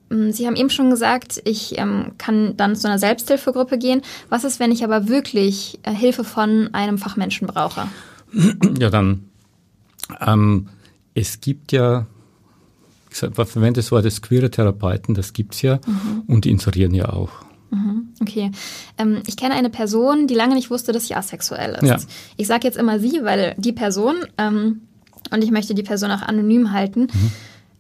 Mm, 0.10 0.32
Sie 0.32 0.48
haben 0.48 0.56
eben 0.56 0.70
schon 0.70 0.90
gesagt, 0.90 1.42
ich 1.46 1.78
ähm, 1.78 2.14
kann 2.18 2.58
dann 2.58 2.76
zu 2.76 2.88
einer 2.88 3.00
Selbsthilfegruppe 3.00 3.78
gehen. 3.78 4.02
Was 4.30 4.44
ist, 4.44 4.60
wenn 4.60 4.72
ich 4.72 4.84
aber 4.84 5.08
wirklich 5.08 5.80
äh, 5.84 5.92
Hilfe 5.92 6.24
von 6.24 6.70
einem 6.74 6.98
Fachmenschen 6.98 7.48
brauche? 7.48 7.88
Ja, 8.80 8.90
dann, 8.90 9.30
ähm, 10.20 10.68
es 11.14 11.40
gibt 11.40 11.72
ja, 11.72 12.06
ich 13.10 13.18
verwendet 13.18 13.78
das 13.78 13.92
Wort 13.92 14.04
des 14.04 14.22
queere 14.22 14.52
Therapeuten, 14.52 15.16
das 15.16 15.32
gibt's 15.32 15.62
ja, 15.62 15.80
und 16.28 16.44
die 16.44 16.52
inserieren 16.52 16.94
ja 16.94 17.10
auch. 17.10 17.45
Okay. 18.22 18.52
Ähm, 18.98 19.22
ich 19.28 19.38
kenne 19.38 19.56
eine 19.56 19.70
Person, 19.70 20.28
die 20.28 20.36
lange 20.36 20.56
nicht 20.56 20.70
wusste, 20.70 20.92
dass 20.92 21.08
sie 21.08 21.16
asexuell 21.16 21.78
ist. 21.82 21.84
Ja. 21.84 21.98
Ich 22.38 22.48
sage 22.48 22.68
jetzt 22.68 22.78
immer 22.78 23.00
sie, 23.00 23.20
weil 23.24 23.56
die 23.58 23.74
Person, 23.74 24.16
ähm, 24.38 24.82
und 25.32 25.44
ich 25.44 25.52
möchte 25.52 25.74
die 25.74 25.84
Person 25.84 26.12
auch 26.12 26.22
anonym 26.22 26.72
halten, 26.72 27.08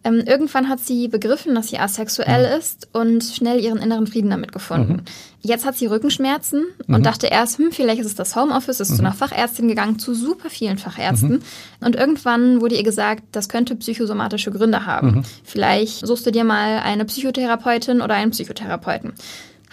ähm, 0.05 0.21
irgendwann 0.23 0.69
hat 0.69 0.79
sie 0.79 1.07
begriffen, 1.07 1.55
dass 1.55 1.69
sie 1.69 1.79
asexuell 1.79 2.57
ist 2.59 2.87
und 2.93 3.23
schnell 3.23 3.59
ihren 3.59 3.79
inneren 3.79 4.05
Frieden 4.05 4.29
damit 4.29 4.51
gefunden. 4.51 5.03
Jetzt 5.41 5.65
hat 5.65 5.77
sie 5.77 5.87
Rückenschmerzen 5.87 6.63
und 6.87 7.05
dachte 7.05 7.25
erst, 7.25 7.57
hm, 7.57 7.71
vielleicht 7.71 8.01
ist 8.01 8.07
es 8.07 8.15
das 8.15 8.35
Homeoffice, 8.35 8.79
ist 8.79 8.95
zu 8.95 9.01
einer 9.01 9.13
Fachärztin 9.13 9.67
gegangen, 9.67 9.97
zu 9.97 10.13
super 10.13 10.51
vielen 10.51 10.77
Fachärzten. 10.77 11.41
Und 11.81 11.95
irgendwann 11.95 12.61
wurde 12.61 12.75
ihr 12.75 12.83
gesagt, 12.83 13.23
das 13.31 13.49
könnte 13.49 13.75
psychosomatische 13.75 14.51
Gründe 14.51 14.85
haben. 14.85 15.23
Vielleicht 15.43 16.05
suchst 16.05 16.27
du 16.27 16.31
dir 16.31 16.43
mal 16.43 16.79
eine 16.83 17.05
Psychotherapeutin 17.05 18.01
oder 18.01 18.13
einen 18.13 18.31
Psychotherapeuten 18.31 19.13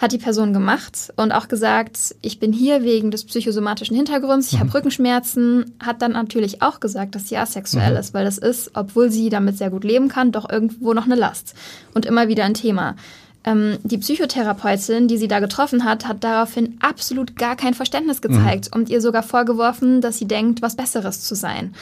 hat 0.03 0.11
die 0.11 0.17
Person 0.17 0.51
gemacht 0.51 1.13
und 1.15 1.31
auch 1.31 1.47
gesagt, 1.47 2.13
ich 2.21 2.37
bin 2.37 2.51
hier 2.51 2.83
wegen 2.83 3.09
des 3.09 3.23
psychosomatischen 3.23 3.95
Hintergrunds, 3.95 4.51
ich 4.51 4.59
habe 4.59 4.73
Rückenschmerzen, 4.73 5.77
hat 5.79 6.01
dann 6.01 6.11
natürlich 6.11 6.61
auch 6.61 6.81
gesagt, 6.81 7.15
dass 7.15 7.29
sie 7.29 7.37
asexuell 7.37 7.95
ist, 7.95 8.13
weil 8.13 8.25
das 8.25 8.37
ist, 8.37 8.71
obwohl 8.73 9.09
sie 9.09 9.29
damit 9.29 9.57
sehr 9.57 9.69
gut 9.69 9.85
leben 9.85 10.09
kann, 10.09 10.33
doch 10.33 10.49
irgendwo 10.49 10.93
noch 10.93 11.05
eine 11.05 11.15
Last 11.15 11.55
und 11.93 12.05
immer 12.05 12.27
wieder 12.27 12.43
ein 12.43 12.53
Thema. 12.53 12.97
Ähm, 13.45 13.77
die 13.83 13.97
Psychotherapeutin, 13.97 15.07
die 15.07 15.17
sie 15.17 15.29
da 15.29 15.39
getroffen 15.39 15.85
hat, 15.85 16.05
hat 16.05 16.21
daraufhin 16.25 16.77
absolut 16.81 17.37
gar 17.37 17.55
kein 17.55 17.73
Verständnis 17.73 18.21
gezeigt 18.21 18.69
und 18.75 18.89
ihr 18.89 18.99
sogar 18.99 19.23
vorgeworfen, 19.23 20.01
dass 20.01 20.17
sie 20.17 20.27
denkt, 20.27 20.61
was 20.61 20.75
Besseres 20.75 21.23
zu 21.23 21.33
sein. 21.33 21.73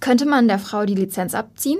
Könnte 0.00 0.26
man 0.26 0.48
der 0.48 0.58
Frau 0.58 0.84
die 0.86 0.96
Lizenz 0.96 1.36
abziehen? 1.36 1.78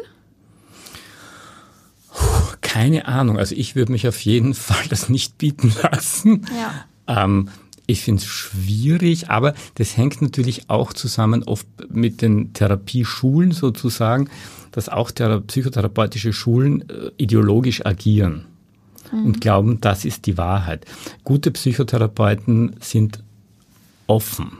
Keine 2.77 3.07
Ahnung, 3.07 3.39
also 3.39 3.55
ich 3.55 3.75
würde 3.75 3.91
mich 3.91 4.07
auf 4.07 4.21
jeden 4.21 4.53
Fall 4.67 4.87
das 4.91 5.09
nicht 5.09 5.39
bieten 5.39 5.73
lassen. 5.83 6.47
Ja. 7.07 7.25
Ähm, 7.25 7.49
ich 7.87 8.03
finde 8.03 8.21
es 8.21 8.27
schwierig, 8.27 9.31
aber 9.31 9.55
das 9.77 9.97
hängt 9.97 10.21
natürlich 10.21 10.69
auch 10.69 10.93
zusammen 10.93 11.43
oft 11.45 11.67
mit 11.89 12.21
den 12.21 12.53
Therapieschulen 12.53 13.53
sozusagen, 13.53 14.29
dass 14.73 14.89
auch 14.91 15.11
thera 15.11 15.41
psychotherapeutische 15.41 16.33
Schulen 16.33 16.87
äh, 16.91 17.11
ideologisch 17.17 17.87
agieren 17.87 18.45
und 19.13 19.41
glauben, 19.41 19.81
das 19.81 20.05
ist 20.05 20.27
die 20.27 20.37
Wahrheit. 20.37 20.85
Gute 21.23 21.53
Psychotherapeuten 21.53 22.75
sind 22.81 23.23
offen 24.09 24.59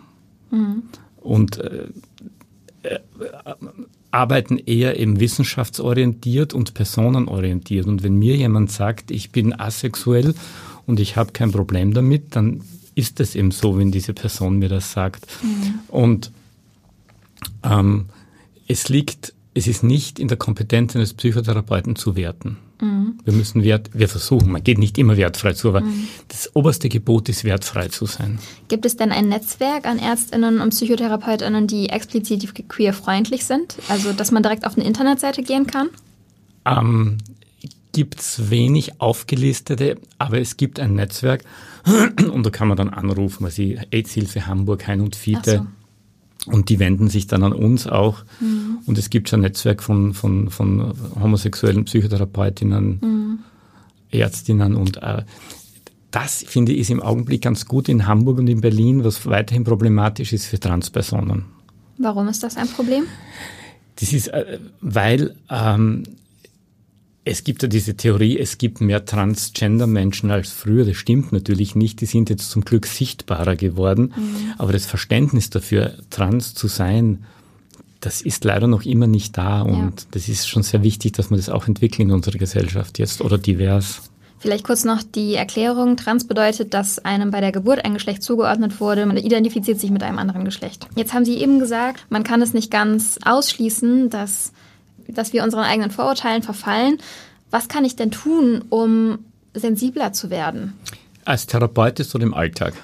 und 1.17 1.59
äh, 1.59 1.89
äh, 2.85 2.99
arbeiten 4.17 4.59
eher 4.59 4.99
eben 4.99 5.21
wissenschaftsorientiert 5.21 6.55
und 6.55 6.73
personenorientiert. 6.73 7.87
Und 7.87 8.03
wenn 8.03 8.17
mir 8.17 8.35
jemand 8.35 8.73
sagt, 8.73 9.11
ich 9.11 9.31
bin 9.31 9.53
asexuell 9.53 10.35
und 10.87 11.01
ich 11.01 11.17
habe 11.17 11.33
kein 11.33 11.53
Problem 11.53 11.93
damit, 11.93 12.35
dann 12.35 12.63
ist 12.95 13.21
es 13.21 13.35
eben 13.35 13.51
so, 13.51 13.77
wenn 13.77 13.93
diese 13.93 14.15
Person 14.15 14.59
mir 14.59 14.71
das 14.71 14.93
sagt. 14.93 15.27
Und 15.89 16.33
ähm, 17.63 18.07
es 18.67 18.89
liegt, 18.89 19.35
es 19.57 19.67
ist 19.67 19.83
nicht 19.83 20.19
in 20.19 20.29
der 20.29 20.37
Kompetenz 20.37 20.95
eines 20.95 21.15
Psychotherapeuten 21.15 21.97
zu 21.97 22.15
werten. 22.15 22.59
Wir 23.25 23.33
müssen 23.33 23.63
wert, 23.63 23.89
wir 23.95 24.07
versuchen, 24.07 24.53
man 24.53 24.63
geht 24.63 24.77
nicht 24.77 24.99
immer 24.99 25.17
wertfrei 25.17 25.55
zu, 25.55 25.69
aber 25.69 25.83
das 26.29 26.55
oberste 26.55 26.91
Gebot 26.91 27.31
ist, 27.31 27.43
wertfrei 27.43 27.89
zu 27.89 28.05
sein. 28.05 28.39
Gibt 28.69 28.85
es 28.85 28.97
denn 28.97 29.13
ein 29.13 29.29
Netzwerk 29.29 29.87
an 29.87 29.99
Ärztinnen 29.99 30.61
und 30.61 30.71
Psychotherapeutinnen, 30.71 31.67
die 31.67 31.89
explizit 31.89 32.69
queerfreundlich 32.69 33.47
sind? 33.47 33.77
Also, 33.89 34.13
dass 34.13 34.31
man 34.31 34.43
direkt 34.43 34.67
auf 34.67 34.77
eine 34.77 34.87
Internetseite 34.87 35.43
gehen 35.43 35.67
kann? 35.67 35.89
Ähm, 36.67 37.17
gibt 37.93 38.21
es 38.21 38.51
wenig 38.51 39.01
aufgelistete, 39.01 39.97
aber 40.19 40.39
es 40.39 40.59
gibt 40.59 40.79
ein 40.79 40.95
Netzwerk 40.95 41.45
und 42.31 42.45
da 42.45 42.51
kann 42.51 42.69
man 42.69 42.77
dann 42.77 42.91
anrufen, 42.91 43.45
weil 43.45 43.53
sie 43.53 43.79
AIDS-Hilfe 43.91 44.47
Hamburg, 44.47 44.87
Hein 44.87 45.01
und 45.01 45.17
Fiete. 45.17 45.67
Und 46.47 46.69
die 46.69 46.79
wenden 46.79 47.09
sich 47.09 47.27
dann 47.27 47.43
an 47.43 47.53
uns 47.53 47.87
auch. 47.87 48.25
Und 48.87 48.99
es 48.99 49.11
gibt 49.11 49.29
schon 49.29 49.41
ein 49.41 49.43
Netzwerk 49.43 49.83
von, 49.83 50.15
von, 50.15 50.51
von 50.51 50.95
homosexuellen 51.21 51.85
Psychotherapeutinnen, 51.85 53.43
Ärztinnen 54.11 54.75
und 54.75 55.03
äh, 55.03 55.23
das, 56.11 56.45
finde 56.49 56.73
ich, 56.73 56.79
ist 56.79 56.91
im 56.91 57.03
Augenblick 57.03 57.43
ganz 57.43 57.67
gut 57.67 57.89
in 57.89 58.07
Hamburg 58.07 58.39
und 58.39 58.47
in 58.47 58.63
Berlin, 58.63 59.05
was 59.05 59.27
weiterhin 59.27 59.65
problematisch 59.65 60.33
ist 60.33 60.47
für 60.47 60.59
Transpersonen. 60.59 61.45
Warum 61.99 62.29
ist 62.29 62.43
das 62.43 62.57
ein 62.57 62.69
Problem? 62.69 63.05
Das 64.01 64.13
ist, 64.13 64.29
äh, 64.29 64.59
weil 64.81 65.35
ähm, 65.51 66.05
es 67.27 67.43
gibt 67.43 67.63
ja 67.63 67.69
diese 67.69 67.97
Theorie, 67.97 68.39
es 68.39 68.57
gibt 68.57 68.81
mehr 68.81 69.05
Transgender-Menschen 69.05 70.31
als 70.31 70.53
früher. 70.53 70.85
Das 70.85 70.97
stimmt 70.97 71.33
natürlich 71.33 71.75
nicht. 71.75 72.01
Die 72.01 72.07
sind 72.07 72.31
jetzt 72.31 72.51
zum 72.51 72.65
Glück 72.65 72.87
sichtbarer 72.87 73.57
geworden. 73.57 74.15
Mhm. 74.17 74.53
Aber 74.59 74.73
das 74.73 74.87
Verständnis 74.87 75.51
dafür, 75.51 75.95
trans 76.11 76.55
zu 76.55 76.69
sein, 76.69 77.25
das 78.01 78.23
ist 78.23 78.45
leider 78.45 78.69
noch 78.69 78.85
immer 78.85 79.09
nicht 79.09 79.37
da. 79.37 79.63
Und 79.63 80.03
ja. 80.03 80.07
das 80.13 80.29
ist 80.29 80.49
schon 80.49 80.63
sehr 80.63 80.85
wichtig, 80.85 81.15
dass 81.15 81.31
wir 81.31 81.37
das 81.37 81.49
auch 81.49 81.67
entwickeln 81.67 82.11
in 82.11 82.15
unserer 82.15 82.39
Gesellschaft 82.39 83.01
jetzt 83.01 83.21
oder 83.21 83.39
divers. 83.39 84.03
Vielleicht 84.39 84.65
kurz 84.65 84.85
noch 84.85 85.03
die 85.03 85.35
Erklärung. 85.35 85.97
Trans 85.97 86.29
bedeutet, 86.29 86.75
dass 86.75 87.05
einem 87.05 87.33
bei 87.33 87.41
der 87.41 87.51
Geburt 87.51 87.85
ein 87.85 87.95
Geschlecht 87.95 88.23
zugeordnet 88.23 88.81
wurde. 88.81 89.05
Man 89.05 89.17
identifiziert 89.17 89.81
sich 89.81 89.91
mit 89.91 90.05
einem 90.05 90.19
anderen 90.19 90.45
Geschlecht. 90.45 90.87
Jetzt 90.95 91.13
haben 91.13 91.25
Sie 91.25 91.39
eben 91.39 91.59
gesagt, 91.59 92.07
man 92.09 92.23
kann 92.23 92.41
es 92.41 92.55
nicht 92.55 92.71
ganz 92.71 93.19
ausschließen, 93.25 94.11
dass 94.11 94.53
dass 95.09 95.33
wir 95.33 95.43
unseren 95.43 95.65
eigenen 95.65 95.91
Vorurteilen 95.91 96.43
verfallen. 96.43 96.99
Was 97.51 97.69
kann 97.69 97.85
ich 97.85 97.97
denn 97.97 98.11
tun, 98.11 98.65
um 98.69 99.19
sensibler 99.55 100.13
zu 100.13 100.31
werden? 100.31 100.75
Als 101.25 101.47
Therapeut 101.47 102.01
ist 102.01 102.15
oder 102.15 102.25
im 102.25 102.35
Alltag? 102.35 102.75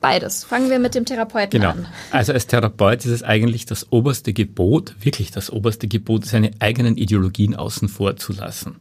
Beides. 0.00 0.42
Fangen 0.42 0.68
wir 0.68 0.80
mit 0.80 0.94
dem 0.96 1.04
Therapeuten 1.04 1.60
genau. 1.60 1.72
an. 1.72 1.86
Also 2.10 2.32
als 2.32 2.48
Therapeut 2.48 3.04
ist 3.04 3.12
es 3.12 3.22
eigentlich 3.22 3.66
das 3.66 3.92
oberste 3.92 4.32
Gebot, 4.32 4.96
wirklich 5.00 5.30
das 5.30 5.50
oberste 5.50 5.86
Gebot, 5.86 6.26
seine 6.26 6.50
eigenen 6.58 6.96
Ideologien 6.96 7.54
außen 7.54 7.88
vor 7.88 8.16
zu 8.16 8.32
lassen 8.32 8.76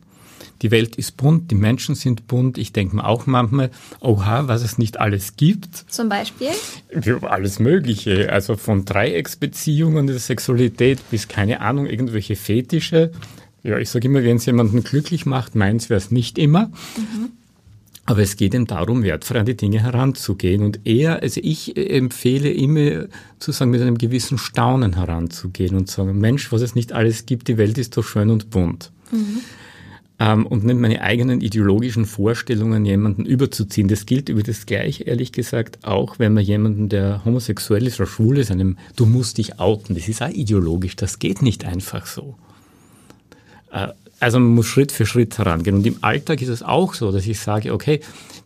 die 0.62 0.72
Welt 0.72 0.96
ist 0.96 1.18
bunt, 1.18 1.50
die 1.50 1.56
Menschen 1.56 1.96
sind 1.96 2.27
bunt. 2.27 2.58
Ich 2.58 2.72
denke 2.72 2.96
mir 2.96 3.06
auch 3.06 3.25
manchmal, 3.25 3.72
oha, 4.00 4.48
was 4.48 4.63
es 4.63 4.77
nicht 4.77 5.00
alles 5.00 5.36
gibt. 5.36 5.86
Zum 5.89 6.10
Beispiel? 6.10 6.50
Ja, 7.03 7.18
alles 7.24 7.60
Mögliche. 7.60 8.32
Also 8.32 8.56
von 8.56 8.86
Dreiecksbeziehungen 8.86 10.08
der 10.08 10.20
Sexualität 10.20 11.00
bis, 11.10 11.27
keine 11.27 11.62
Ahnung, 11.62 11.88
irgendwelche 11.88 12.36
Fetische. 12.36 13.12
Ja, 13.63 13.77
ich 13.77 13.89
sage 13.89 14.08
immer, 14.08 14.24
wenn 14.24 14.38
es 14.38 14.46
jemanden 14.46 14.84
glücklich 14.84 15.25
macht, 15.25 15.56
meins 15.56 15.89
wäre 15.89 15.98
es 15.98 16.12
nicht 16.12 16.38
immer. 16.38 16.68
Mhm. 16.96 17.30
Aber 18.06 18.22
es 18.22 18.36
geht 18.36 18.53
eben 18.53 18.68
darum, 18.68 19.03
wertfrei 19.03 19.39
an 19.39 19.46
die 19.46 19.56
Dinge 19.56 19.82
heranzugehen. 19.82 20.63
Und 20.63 20.86
eher, 20.86 21.22
also 21.22 21.39
ich 21.44 21.77
empfehle 21.77 22.51
immer 22.51 23.06
zu 23.39 23.51
sagen, 23.51 23.72
mit 23.72 23.82
einem 23.82 23.98
gewissen 23.98 24.38
Staunen 24.38 24.96
heranzugehen 24.96 25.75
und 25.75 25.89
sagen, 25.89 26.20
Mensch, 26.20 26.51
was 26.51 26.62
es 26.62 26.75
nicht 26.75 26.94
alles 26.94 27.25
gibt, 27.25 27.48
die 27.48 27.58
Welt 27.58 27.77
ist 27.77 27.98
doch 27.98 28.03
schön 28.03 28.30
und 28.30 28.50
bunt. 28.51 28.91
Mhm 29.12 29.41
ähm, 30.21 30.45
und 30.45 30.63
nicht 30.63 30.79
meine 30.79 31.01
eigenen 31.01 31.41
ideologischen 31.41 32.05
Vorstellungen 32.05 32.85
jemanden 32.85 33.25
überzuziehen. 33.25 33.87
Das 33.87 34.05
gilt 34.05 34.29
über 34.29 34.43
das 34.43 34.67
Gleiche, 34.67 35.03
ehrlich 35.03 35.31
gesagt, 35.31 35.79
auch 35.83 36.19
wenn 36.19 36.35
man 36.35 36.43
jemanden, 36.43 36.89
der 36.89 37.25
homosexuell 37.25 37.87
ist 37.87 37.99
oder 37.99 38.07
schwul 38.07 38.37
ist, 38.37 38.51
einem, 38.51 38.77
du 38.95 39.07
musst 39.07 39.39
dich 39.39 39.59
outen. 39.59 39.95
Das 39.95 40.07
ist 40.07 40.21
auch 40.21 40.29
ideologisch. 40.29 40.95
Das 40.95 41.17
geht 41.17 41.41
nicht 41.41 41.65
einfach 41.65 42.05
so. 42.05 42.35
Äh, 43.71 43.87
also 44.19 44.39
man 44.39 44.53
muss 44.53 44.67
Schritt 44.67 44.91
für 44.91 45.07
Schritt 45.07 45.39
herangehen. 45.39 45.77
Und 45.77 45.87
im 45.87 45.97
Alltag 46.01 46.43
ist 46.43 46.49
es 46.49 46.61
auch 46.61 46.93
so, 46.93 47.11
dass 47.11 47.25
ich 47.25 47.39
sage, 47.39 47.73
okay, 47.73 48.01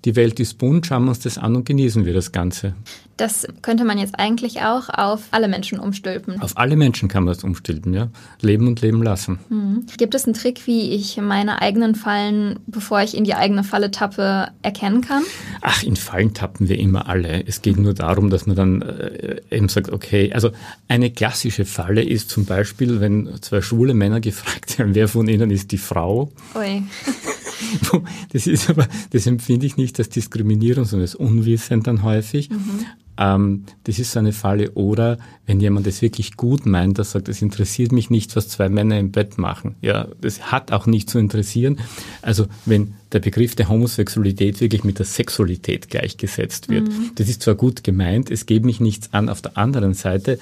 die 0.06 0.16
Welt 0.16 0.40
ist 0.40 0.58
bunt, 0.58 0.86
schauen 0.86 1.04
wir 1.04 1.10
uns 1.10 1.20
das 1.20 1.38
an 1.38 1.58
und 1.58 1.66
genießen 1.66 2.06
wir 2.06 2.14
das 2.14 2.32
Ganze. 2.32 2.74
Das 3.18 3.48
könnte 3.62 3.86
man 3.86 3.98
jetzt 3.98 4.20
eigentlich 4.20 4.62
auch 4.62 4.90
auf 4.90 5.22
alle 5.32 5.48
Menschen 5.48 5.80
umstülpen. 5.80 6.42
Auf 6.42 6.58
alle 6.58 6.76
Menschen 6.76 7.08
kann 7.08 7.24
man 7.24 7.34
das 7.34 7.44
umstülpen, 7.44 7.94
ja. 7.94 8.10
Leben 8.42 8.68
und 8.68 8.82
leben 8.82 9.02
lassen. 9.02 9.40
Mhm. 9.50 9.86
Gibt 9.98 10.16
es 10.16 10.26
einen 10.26 10.34
Trick, 10.34 10.68
wie 10.68 10.92
ich 10.92 11.16
meine 11.18 11.62
eigenen 11.62 11.96
Fallen, 11.96 12.60
bevor 12.68 13.02
ich 13.02 13.16
in 13.16 13.24
die 13.24 13.36
eigene 13.36 13.64
Falle 13.64 13.92
tappe, 13.92 14.50
erkennen 14.64 15.02
kann? 15.02 15.24
Ach, 15.62 15.82
in 15.84 15.96
Fallen 15.96 16.34
tappen 16.34 16.68
wir 16.68 16.78
immer 16.78 17.08
alle. 17.08 17.46
Es 17.48 17.62
geht 17.62 17.78
nur 17.78 17.94
darum, 17.94 18.30
dass 18.30 18.48
man 18.48 18.56
dann 18.56 18.82
äh, 18.82 19.42
eben 19.50 19.70
sagt, 19.70 19.92
okay, 19.92 20.34
also 20.34 20.52
eine 20.90 21.10
klassische 21.10 21.64
Falle 21.66 22.04
ist 22.04 22.30
zum 22.30 22.46
Beispiel, 22.46 23.00
wenn 23.00 23.30
zwei 23.42 23.62
schwule 23.62 23.94
Männer 23.94 24.20
gefragt 24.20 24.78
werden, 24.78 24.94
wer 24.94 25.08
von 25.08 25.28
ihnen 25.28 25.52
ist 25.52 25.72
die 25.72 25.78
Frau. 25.78 26.32
Ui. 26.54 26.84
das 28.34 28.48
ist 28.48 28.70
aber, 28.70 28.88
das 29.12 29.28
empfinde 29.28 29.66
ich 29.66 29.78
nicht 29.78 29.98
als 30.00 30.10
Diskriminierung, 30.10 30.86
sondern 30.86 31.04
als 31.04 31.16
Unwissen 31.16 31.84
dann 31.84 32.04
häufig. 32.04 32.50
Mhm. 32.50 32.86
Ähm, 33.18 33.66
das 33.84 34.00
ist 34.00 34.12
so 34.12 34.20
eine 34.20 34.34
Falle. 34.34 34.72
Oder 34.72 35.18
wenn 35.46 35.60
jemand 35.60 35.88
es 35.88 36.02
wirklich 36.02 36.38
gut 36.38 36.66
meint, 36.66 36.98
der 36.98 37.06
sagt, 37.06 37.30
es 37.30 37.42
interessiert 37.42 37.92
mich 37.92 38.10
nicht, 38.10 38.36
was 38.36 38.48
zwei 38.48 38.70
Männer 38.70 39.00
im 39.00 39.12
Bett 39.12 39.38
machen. 39.38 39.76
Ja, 39.82 40.08
das 40.22 40.52
hat 40.52 40.72
auch 40.72 40.86
nicht 40.86 41.10
zu 41.10 41.20
interessieren. 41.20 41.80
Also 42.22 42.48
wenn 42.66 42.96
der 43.16 43.22
Begriff 43.22 43.56
der 43.56 43.70
Homosexualität 43.70 44.60
wirklich 44.60 44.84
mit 44.84 45.00
der 45.00 45.06
Sexualität 45.06 45.90
gleichgesetzt 45.90 46.68
wird. 46.68 46.90
Mhm. 46.90 47.12
Das 47.16 47.30
ist 47.30 47.44
zwar 47.44 47.56
gut 47.56 47.82
gemeint, 47.82 48.30
es 48.30 48.46
geht 48.46 48.66
mich 48.66 48.82
nichts 48.82 49.14
an. 49.14 49.30
Auf 49.30 49.42
der 49.42 49.58
anderen 49.58 49.94
Seite, 49.94 50.38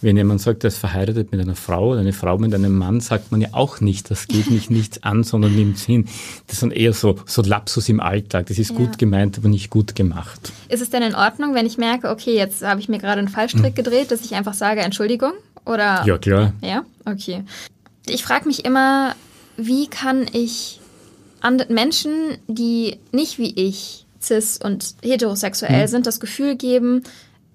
wenn 0.00 0.16
jemand 0.16 0.40
sagt, 0.40 0.64
er 0.64 0.68
ist 0.68 0.78
verheiratet 0.78 1.30
mit 1.30 1.40
einer 1.40 1.54
Frau 1.54 1.90
oder 1.90 2.00
eine 2.00 2.12
Frau 2.12 2.36
mit 2.36 2.52
einem 2.52 2.76
Mann, 2.76 3.00
sagt 3.00 3.30
man 3.30 3.42
ja 3.42 3.50
auch 3.52 3.80
nicht, 3.80 4.10
das 4.10 4.26
geht 4.26 4.50
mich 4.50 4.70
nichts 4.70 5.04
an, 5.04 5.22
sondern 5.22 5.54
nimmt 5.54 5.76
es 5.76 5.84
hin. 5.84 6.06
Das 6.48 6.58
sind 6.58 6.72
eher 6.72 6.94
so, 6.94 7.16
so 7.26 7.42
Lapsus 7.42 7.88
im 7.88 8.00
Alltag. 8.00 8.46
Das 8.46 8.58
ist 8.58 8.70
ja. 8.70 8.76
gut 8.76 8.98
gemeint, 8.98 9.38
aber 9.38 9.48
nicht 9.48 9.70
gut 9.70 9.94
gemacht. 9.94 10.52
Ist 10.68 10.82
es 10.82 10.90
denn 10.90 11.02
in 11.02 11.14
Ordnung, 11.14 11.54
wenn 11.54 11.66
ich 11.66 11.78
merke, 11.78 12.10
okay, 12.16 12.34
jetzt 12.34 12.64
habe 12.64 12.80
ich 12.80 12.88
mir 12.88 12.98
gerade 12.98 13.18
einen 13.18 13.28
Fallstrick 13.28 13.72
mhm. 13.72 13.74
gedreht, 13.74 14.10
dass 14.10 14.24
ich 14.24 14.34
einfach 14.34 14.54
sage, 14.54 14.80
Entschuldigung? 14.80 15.32
Oder? 15.66 16.02
Ja, 16.06 16.16
klar. 16.16 16.52
Ja, 16.62 16.84
okay. 17.04 17.44
Ich 18.08 18.24
frage 18.24 18.46
mich 18.46 18.64
immer, 18.64 19.14
wie 19.56 19.88
kann 19.88 20.26
ich 20.32 20.80
Menschen, 21.68 22.38
die 22.48 22.98
nicht 23.12 23.38
wie 23.38 23.52
ich 23.54 24.06
cis 24.20 24.58
und 24.62 24.94
heterosexuell 25.02 25.82
mhm. 25.82 25.88
sind, 25.88 26.06
das 26.06 26.18
Gefühl 26.18 26.56
geben, 26.56 27.02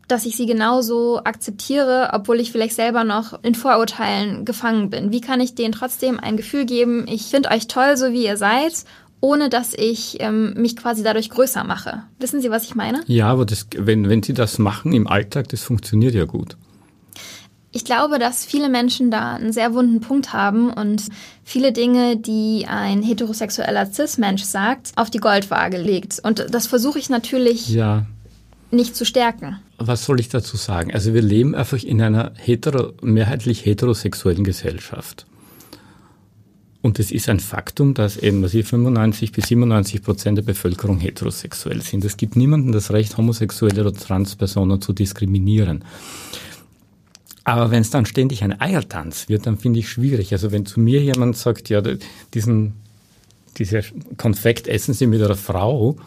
dass 0.08 0.26
ich 0.26 0.36
sie 0.36 0.46
genauso 0.46 1.24
akzeptiere, 1.24 2.10
obwohl 2.14 2.40
ich 2.40 2.52
vielleicht 2.52 2.76
selber 2.76 3.04
noch 3.04 3.44
in 3.44 3.56
Vorurteilen 3.56 4.46
gefangen 4.46 4.90
bin. 4.90 5.12
Wie 5.12 5.22
kann 5.22 5.40
ich 5.40 5.56
denen 5.56 5.72
trotzdem 5.72 6.20
ein 6.20 6.38
Gefühl 6.38 6.66
geben, 6.66 7.06
ich 7.08 7.24
finde 7.24 7.50
euch 7.50 7.68
toll, 7.68 7.98
so 7.98 8.12
wie 8.12 8.26
ihr 8.26 8.38
seid, 8.38 8.74
ohne 9.22 9.50
dass 9.50 9.74
ich 9.74 10.18
ähm, 10.20 10.54
mich 10.56 10.76
quasi 10.76 11.04
dadurch 11.04 11.30
größer 11.30 11.64
mache? 11.64 12.04
Wissen 12.20 12.42
Sie, 12.42 12.50
was 12.50 12.66
ich 12.66 12.76
meine? 12.76 13.02
Ja, 13.06 13.28
aber 13.28 13.46
das, 13.46 13.68
wenn, 13.78 14.10
wenn 14.10 14.24
Sie 14.24 14.34
das 14.34 14.58
machen 14.58 14.92
im 14.94 15.08
Alltag, 15.08 15.48
das 15.50 15.64
funktioniert 15.64 16.16
ja 16.16 16.26
gut. 16.26 16.58
Ich 17.74 17.86
glaube, 17.86 18.20
dass 18.20 18.44
viele 18.44 18.68
Menschen 18.68 19.12
da 19.12 19.36
einen 19.36 19.54
sehr 19.54 19.74
wunden 19.74 20.02
Punkt 20.02 20.34
haben 20.34 20.74
und 20.74 21.04
viele 21.46 21.72
Dinge, 21.72 22.18
die 22.18 22.66
ein 22.68 23.02
heterosexueller 23.02 23.86
Cis-Mensch 23.86 24.44
sagt, 24.44 24.92
auf 24.98 25.10
die 25.10 25.20
Goldwaage 25.20 25.78
legt. 25.78 26.20
Und 26.22 26.48
das 26.50 26.68
versuche 26.68 27.00
ich 27.00 27.10
natürlich 27.10 27.70
ja. 27.70 28.06
nicht 28.72 28.96
zu 28.96 29.06
stärken. 29.06 29.60
Was 29.78 30.04
soll 30.04 30.20
ich 30.20 30.28
dazu 30.28 30.58
sagen? 30.58 30.94
Also 30.94 31.14
wir 31.14 31.22
leben 31.22 31.56
einfach 31.56 31.82
in 31.82 32.02
einer 32.02 32.34
hetero, 32.36 32.92
mehrheitlich 33.02 33.66
heterosexuellen 33.66 34.44
Gesellschaft. 34.44 35.26
Und 36.82 37.00
es 37.00 37.12
ist 37.12 37.30
ein 37.30 37.40
Faktum, 37.40 37.94
dass 37.94 38.18
eben 38.18 38.42
was 38.42 38.54
95 38.54 39.32
bis 39.32 39.48
97 39.48 40.02
Prozent 40.02 40.38
der 40.38 40.44
Bevölkerung 40.44 41.00
heterosexuell 41.00 41.82
sind. 41.82 42.04
Es 42.04 42.18
gibt 42.18 42.36
niemanden 42.36 42.72
das 42.72 42.92
Recht, 42.92 43.18
homosexuelle 43.18 43.82
oder 43.82 43.94
Transpersonen 43.94 44.82
zu 44.82 44.92
diskriminieren. 44.92 45.84
Aber 47.44 47.72
wenn 47.72 47.82
es 47.82 47.90
dann 47.92 48.06
ständig 48.06 48.44
ein 48.44 48.60
Eiertanz 48.60 49.30
wird, 49.30 49.46
dann 49.46 49.58
finde 49.58 49.80
ich 49.80 49.90
schwierig. 49.90 50.32
Also 50.32 50.52
wenn 50.52 50.66
zu 50.66 50.80
mir 50.80 51.02
jemand 51.02 51.38
sagt, 51.38 51.70
ja, 51.70 51.84
diesen, 52.34 52.74
diese 53.58 53.84
Konfekt 54.18 54.68
essen 54.68 54.94
Sie 54.94 55.08
mit 55.08 55.22
einer 55.22 55.36
Frau, 55.36 55.98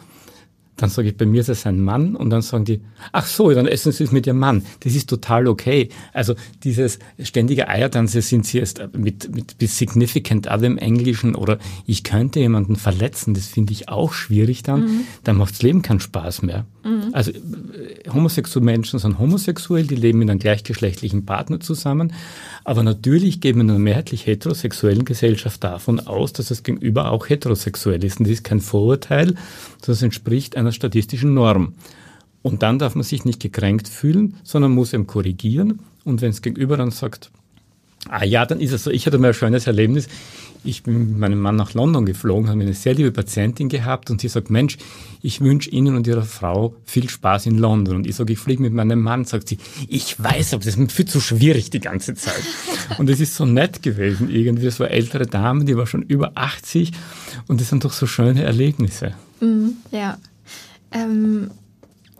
dann 0.77 0.89
sage 0.89 1.09
ich, 1.09 1.17
bei 1.17 1.25
mir 1.25 1.41
ist 1.41 1.49
es 1.49 1.65
ein 1.65 1.79
Mann 1.79 2.15
und 2.15 2.29
dann 2.29 2.41
sagen 2.41 2.65
die, 2.65 2.81
ach 3.13 3.25
so, 3.25 3.51
dann 3.51 3.67
essen 3.67 3.91
Sie 3.91 4.03
es 4.03 4.11
mit 4.11 4.27
Ihrem 4.27 4.39
Mann. 4.39 4.65
Das 4.81 4.93
ist 4.93 5.09
total 5.09 5.47
okay. 5.47 5.89
Also 6.13 6.35
dieses 6.63 6.99
ständige 7.19 7.69
Eiertanze 7.69 8.21
sind 8.21 8.45
Sie 8.45 8.57
jetzt 8.57 8.81
mit, 8.93 9.33
mit 9.33 9.57
bis 9.57 9.77
significant 9.77 10.47
other 10.47 10.65
im 10.65 10.77
Englischen 10.77 11.35
oder 11.35 11.59
ich 11.85 12.03
könnte 12.03 12.39
jemanden 12.39 12.75
verletzen, 12.75 13.33
das 13.33 13.47
finde 13.47 13.71
ich 13.71 13.87
auch 13.87 14.11
schwierig 14.13 14.63
dann. 14.63 14.81
Mhm. 14.81 15.01
Dann 15.23 15.37
macht 15.37 15.53
das 15.53 15.61
Leben 15.61 15.81
keinen 15.81 16.01
Spaß 16.01 16.41
mehr. 16.41 16.65
Mhm. 16.83 17.09
Also 17.13 17.31
äh, 17.31 18.09
homosexuelle 18.13 18.65
Menschen 18.65 18.99
sind 18.99 19.17
homosexuell, 19.17 19.87
die 19.87 19.95
leben 19.95 20.19
mit 20.19 20.29
einem 20.29 20.39
gleichgeschlechtlichen 20.39 21.25
Partner 21.25 21.59
zusammen. 21.59 22.13
Aber 22.63 22.83
natürlich 22.83 23.39
gehen 23.39 23.55
wir 23.55 23.61
in 23.61 23.69
einer 23.69 23.79
mehrheitlich 23.79 24.25
heterosexuellen 24.25 25.05
Gesellschaft 25.05 25.63
davon 25.63 25.99
aus, 26.01 26.33
dass 26.33 26.49
das 26.49 26.63
Gegenüber 26.63 27.11
auch 27.11 27.29
heterosexuell 27.29 28.03
ist. 28.03 28.19
Und 28.19 28.25
das 28.25 28.33
ist 28.33 28.43
kein 28.43 28.59
Vorurteil, 28.59 29.35
das 29.81 30.01
entspricht 30.01 30.57
einer 30.57 30.64
statistischen 30.71 31.33
Norm. 31.33 31.73
Und 32.41 32.61
dann 32.61 32.77
darf 32.77 32.95
man 32.95 33.03
sich 33.03 33.25
nicht 33.25 33.39
gekränkt 33.39 33.87
fühlen, 33.87 34.35
sondern 34.43 34.71
muss 34.71 34.93
eben 34.93 35.07
korrigieren. 35.07 35.79
Und 36.03 36.21
wenn 36.21 36.31
das 36.31 36.43
Gegenüber 36.43 36.77
dann 36.77 36.91
sagt, 36.91 37.31
ah 38.09 38.23
ja, 38.23 38.45
dann 38.45 38.59
ist 38.59 38.71
es 38.71 38.83
so, 38.83 38.91
ich 38.91 39.05
hatte 39.05 39.17
mal 39.17 39.29
ein 39.29 39.33
schönes 39.33 39.67
Erlebnis. 39.67 40.07
Ich 40.63 40.83
bin 40.83 41.09
mit 41.09 41.17
meinem 41.17 41.39
Mann 41.39 41.55
nach 41.55 41.73
London 41.73 42.05
geflogen, 42.05 42.49
habe 42.49 42.61
eine 42.61 42.73
sehr 42.73 42.95
liebe 42.95 43.11
Patientin 43.11 43.69
gehabt 43.69 44.09
und 44.09 44.19
sie 44.19 44.27
sagt, 44.27 44.49
Mensch, 44.49 44.77
ich 45.21 45.41
wünsche 45.41 45.69
Ihnen 45.69 45.95
und 45.95 46.07
Ihrer 46.07 46.23
Frau 46.23 46.75
viel 46.85 47.07
Spaß 47.07 47.45
in 47.45 47.57
London. 47.57 47.97
Und 47.97 48.07
ich 48.07 48.15
sage, 48.15 48.33
ich 48.33 48.39
fliege 48.39 48.61
mit 48.63 48.73
meinem 48.73 49.01
Mann, 49.01 49.25
sagt 49.25 49.49
sie, 49.49 49.59
ich 49.87 50.21
weiß, 50.21 50.55
aber 50.55 50.63
das 50.63 50.75
ist 50.75 50.91
viel 50.91 51.05
zu 51.05 51.19
schwierig 51.19 51.69
die 51.69 51.79
ganze 51.79 52.15
Zeit. 52.15 52.43
Und 52.97 53.09
es 53.09 53.19
ist 53.19 53.35
so 53.35 53.45
nett 53.45 53.83
gewesen 53.83 54.29
irgendwie. 54.29 54.65
Es 54.65 54.79
war 54.79 54.89
ältere 54.89 55.27
Dame, 55.27 55.65
die 55.65 55.77
war 55.77 55.85
schon 55.85 56.01
über 56.01 56.31
80 56.35 56.91
und 57.47 57.61
das 57.61 57.69
sind 57.69 57.85
doch 57.85 57.93
so 57.93 58.07
schöne 58.07 58.43
Erlebnisse. 58.43 59.13
Mhm, 59.41 59.73
ja. 59.91 60.17
Ähm, 60.95 61.51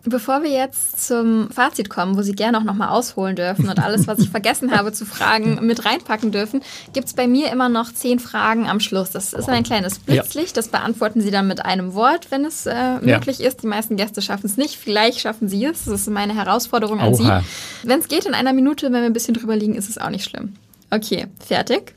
Bevor 0.08 0.44
wir 0.44 0.50
jetzt 0.50 1.04
zum 1.04 1.50
Fazit 1.50 1.90
kommen, 1.90 2.16
wo 2.16 2.22
Sie 2.22 2.32
gerne 2.32 2.58
auch 2.58 2.62
nochmal 2.62 2.90
ausholen 2.90 3.34
dürfen 3.34 3.68
und 3.68 3.80
alles, 3.80 4.06
was 4.06 4.20
ich 4.20 4.30
vergessen 4.30 4.70
habe 4.70 4.92
zu 4.92 5.04
fragen, 5.04 5.58
mit 5.66 5.84
reinpacken 5.84 6.30
dürfen, 6.30 6.60
gibt 6.92 7.08
es 7.08 7.14
bei 7.14 7.26
mir 7.26 7.50
immer 7.50 7.68
noch 7.68 7.92
zehn 7.92 8.20
Fragen 8.20 8.68
am 8.68 8.78
Schluss. 8.78 9.10
Das 9.10 9.32
ist 9.32 9.48
ein 9.48 9.64
kleines 9.64 9.98
Blitzlicht. 9.98 10.56
Das 10.56 10.68
beantworten 10.68 11.20
Sie 11.20 11.32
dann 11.32 11.48
mit 11.48 11.64
einem 11.64 11.94
Wort, 11.94 12.30
wenn 12.30 12.44
es 12.44 12.66
äh, 12.66 13.00
möglich 13.00 13.40
ja. 13.40 13.48
ist. 13.48 13.64
Die 13.64 13.66
meisten 13.66 13.96
Gäste 13.96 14.22
schaffen 14.22 14.46
es 14.46 14.56
nicht. 14.56 14.76
Vielleicht 14.76 15.18
schaffen 15.18 15.48
Sie 15.48 15.64
es. 15.64 15.86
Das 15.86 16.02
ist 16.02 16.08
meine 16.10 16.36
Herausforderung 16.36 17.00
an 17.00 17.12
Oha. 17.12 17.40
Sie. 17.40 17.88
Wenn 17.88 17.98
es 17.98 18.06
geht 18.06 18.26
in 18.26 18.34
einer 18.34 18.52
Minute, 18.52 18.86
wenn 18.86 19.00
wir 19.00 19.06
ein 19.06 19.12
bisschen 19.12 19.34
drüber 19.34 19.56
liegen, 19.56 19.74
ist 19.74 19.90
es 19.90 19.98
auch 19.98 20.10
nicht 20.10 20.24
schlimm. 20.24 20.54
Okay, 20.90 21.26
fertig. 21.44 21.96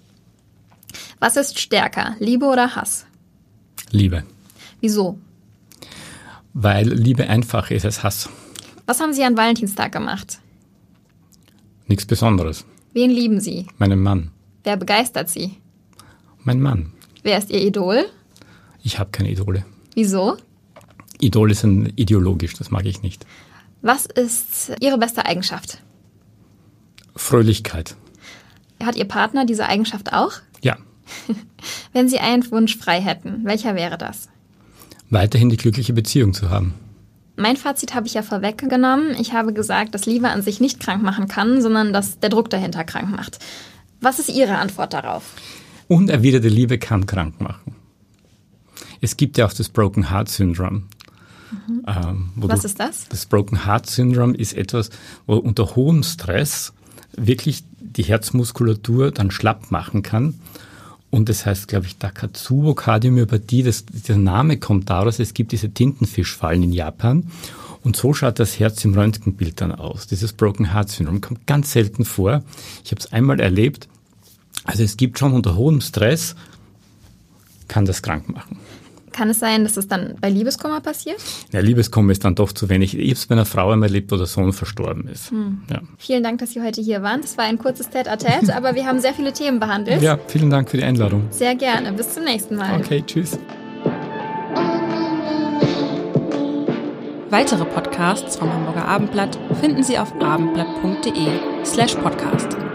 Was 1.20 1.38
ist 1.38 1.60
stärker, 1.60 2.16
Liebe 2.18 2.48
oder 2.48 2.76
Hass? 2.76 3.06
Liebe. 3.92 4.24
Wieso? 4.82 5.20
Weil 6.62 6.90
Liebe 6.90 7.30
einfacher 7.30 7.74
ist 7.74 7.86
als 7.86 8.04
Hass. 8.04 8.30
Was 8.86 9.00
haben 9.00 9.14
Sie 9.14 9.24
an 9.24 9.38
Valentinstag 9.38 9.92
gemacht? 9.92 10.40
Nichts 11.88 12.06
Besonderes. 12.06 12.66
Wen 12.94 13.12
lieben 13.12 13.40
Sie? 13.40 13.68
Meinen 13.78 14.02
Mann. 14.02 14.32
Wer 14.64 14.76
begeistert 14.76 15.30
Sie? 15.30 15.58
Mein 16.44 16.60
Mann. 16.60 16.92
Wer 17.24 17.38
ist 17.38 17.50
Ihr 17.50 17.62
Idol? 17.62 18.06
Ich 18.84 19.00
habe 19.00 19.12
keine 19.12 19.32
Idole. 19.32 19.66
Wieso? 19.94 20.38
Idole 21.20 21.54
sind 21.54 21.94
ideologisch, 21.96 22.56
das 22.56 22.72
mag 22.72 22.86
ich 22.86 23.02
nicht. 23.02 23.26
Was 23.82 24.06
ist 24.06 24.74
Ihre 24.82 24.98
beste 24.98 25.26
Eigenschaft? 25.26 25.82
Fröhlichkeit. 27.16 27.96
Hat 28.84 28.98
Ihr 28.98 29.06
Partner 29.06 29.46
diese 29.46 29.66
Eigenschaft 29.66 30.12
auch? 30.12 30.34
Ja. 30.62 30.78
Wenn 31.94 32.10
Sie 32.10 32.20
einen 32.20 32.50
Wunsch 32.52 32.78
frei 32.78 33.00
hätten, 33.02 33.46
welcher 33.46 33.76
wäre 33.76 33.98
das? 33.98 34.30
Weiterhin 35.10 35.50
die 35.50 35.58
glückliche 35.58 35.94
Beziehung 35.94 36.34
zu 36.34 36.50
haben. 36.50 36.74
Mein 37.36 37.56
Fazit 37.56 37.96
habe 37.96 38.06
ich 38.06 38.14
ja 38.14 38.22
vorweggenommen. 38.22 39.16
Ich 39.20 39.34
habe 39.34 39.54
gesagt, 39.54 39.96
dass 39.96 40.06
Liebe 40.06 40.30
an 40.30 40.42
sich 40.42 40.60
nicht 40.60 40.80
krank 40.80 41.02
machen 41.02 41.28
kann, 41.28 41.62
sondern 41.62 41.94
dass 41.94 42.20
der 42.20 42.30
Druck 42.30 42.50
dahinter 42.50 42.84
krank 42.84 43.10
macht. 43.10 43.40
Was 44.02 44.20
ist 44.20 44.30
Ihre 44.30 44.58
Antwort 44.58 44.94
darauf? 44.94 45.24
Unerwiderte 45.88 46.50
Liebe 46.50 46.78
kann 46.78 47.06
krank 47.06 47.40
machen. 47.40 47.76
Es 49.02 49.16
gibt 49.16 49.38
ja 49.38 49.46
auch 49.46 49.54
das 49.54 49.70
Broken 49.70 50.10
Heart 50.10 50.30
Syndrome. 50.30 50.84
Mhm. 51.52 51.84
Ähm, 51.88 52.30
Was 52.36 52.62
du, 52.62 52.68
ist 52.68 52.80
das? 52.80 53.08
Das 53.08 53.26
Broken 53.26 53.66
Heart 53.66 53.90
Syndrome 53.90 54.36
ist 54.36 54.54
etwas, 54.54 54.90
wo 55.26 55.36
unter 55.36 55.76
hohem 55.76 56.04
Stress 56.04 56.74
wirklich 57.16 57.64
die 57.80 58.04
Herzmuskulatur 58.04 59.12
dann 59.12 59.32
schlapp 59.32 59.72
machen 59.72 60.04
kann 60.04 60.36
und 61.12 61.30
das 61.30 61.46
heißt, 61.46 61.68
glaube 61.68 61.88
ich, 61.88 61.98
Takatsubo-Kardiomyopathie. 61.98 63.64
Das, 63.64 63.86
der 63.86 64.18
Name 64.18 64.58
kommt 64.58 64.90
daraus, 64.90 65.20
es 65.20 65.34
gibt 65.34 65.52
diese 65.52 65.72
Tintenfischfallen 65.72 66.64
in 66.64 66.72
Japan. 66.72 67.32
Und 67.84 67.96
so 67.96 68.14
schaut 68.14 68.40
das 68.40 68.60
Herz 68.60 68.84
im 68.86 68.94
Röntgenbild 68.94 69.62
dann 69.62 69.72
aus. 69.72 70.06
Dieses 70.06 70.34
Broken 70.34 70.74
Heart 70.74 70.90
Syndrome 70.90 71.22
kommt 71.22 71.48
ganz 71.48 71.72
selten 71.72 72.06
vor. 72.06 72.44
Ich 72.84 72.92
habe 72.92 73.00
es 73.00 73.12
einmal 73.12 73.40
erlebt. 73.40 73.88
Also 74.66 74.84
es 74.84 74.98
gibt 74.98 75.18
schon 75.18 75.34
unter 75.34 75.56
hohem 75.56 75.82
Stress, 75.82 76.36
kann 77.68 77.86
das 77.86 78.04
krank 78.04 78.30
machen. 78.30 78.60
Kann 79.12 79.30
es 79.30 79.40
sein, 79.40 79.64
dass 79.64 79.78
es 79.78 79.88
dann 79.88 80.16
bei 80.20 80.30
Liebeskummer 80.30 80.82
passiert? 80.82 81.18
Ja, 81.52 81.60
Liebeskummer 81.60 82.12
ist 82.12 82.24
dann 82.26 82.36
doch 82.36 82.52
zu 82.52 82.70
wenig. 82.70 82.98
Ich 82.98 83.10
habe 83.10 83.14
es 83.14 83.26
bei 83.26 83.36
einer 83.36 83.46
Frau 83.46 83.72
einmal 83.72 83.90
erlebt, 83.90 84.12
wo 84.12 84.18
der 84.18 84.26
Sohn 84.26 84.54
verstorben 84.54 85.08
ist. 85.08 85.32
Hm. 85.32 85.62
Ja. 85.70 85.82
Vielen 85.98 86.24
Dank, 86.24 86.40
dass 86.40 86.52
Sie 86.52 86.62
heute 86.62 86.82
hier 86.82 87.02
waren. 87.02 87.22
Das 87.22 87.38
war 87.38 87.46
ein 87.46 87.58
kurzes 87.58 87.90
Tête-à-Tête, 87.90 88.54
aber 88.56 88.76
wir 88.76 88.86
haben 88.86 89.00
sehr 89.00 89.14
viele 89.14 89.34
Themen 89.34 89.60
behandelt. 89.60 90.02
Ja, 90.02 90.18
vielen 90.28 90.50
Dank 90.50 90.70
für 90.70 90.78
die 90.78 90.84
Einladung. 90.84 91.28
Sehr 91.30 91.56
gerne. 91.56 91.92
Bis 91.94 92.14
zum 92.14 92.24
nächsten 92.24 92.56
Mal. 92.56 92.80
Okay, 92.80 93.04
tschüss. 93.06 93.38
Weitere 97.30 97.64
Podcasts 97.64 98.38
vom 98.38 98.52
Hamburger 98.52 98.86
Abendblatt 98.86 99.38
finden 99.62 99.84
Sie 99.84 100.00
auf 100.00 100.12
abendblatt.de 100.20 101.64
slash 101.64 101.96
podcast. 101.96 102.69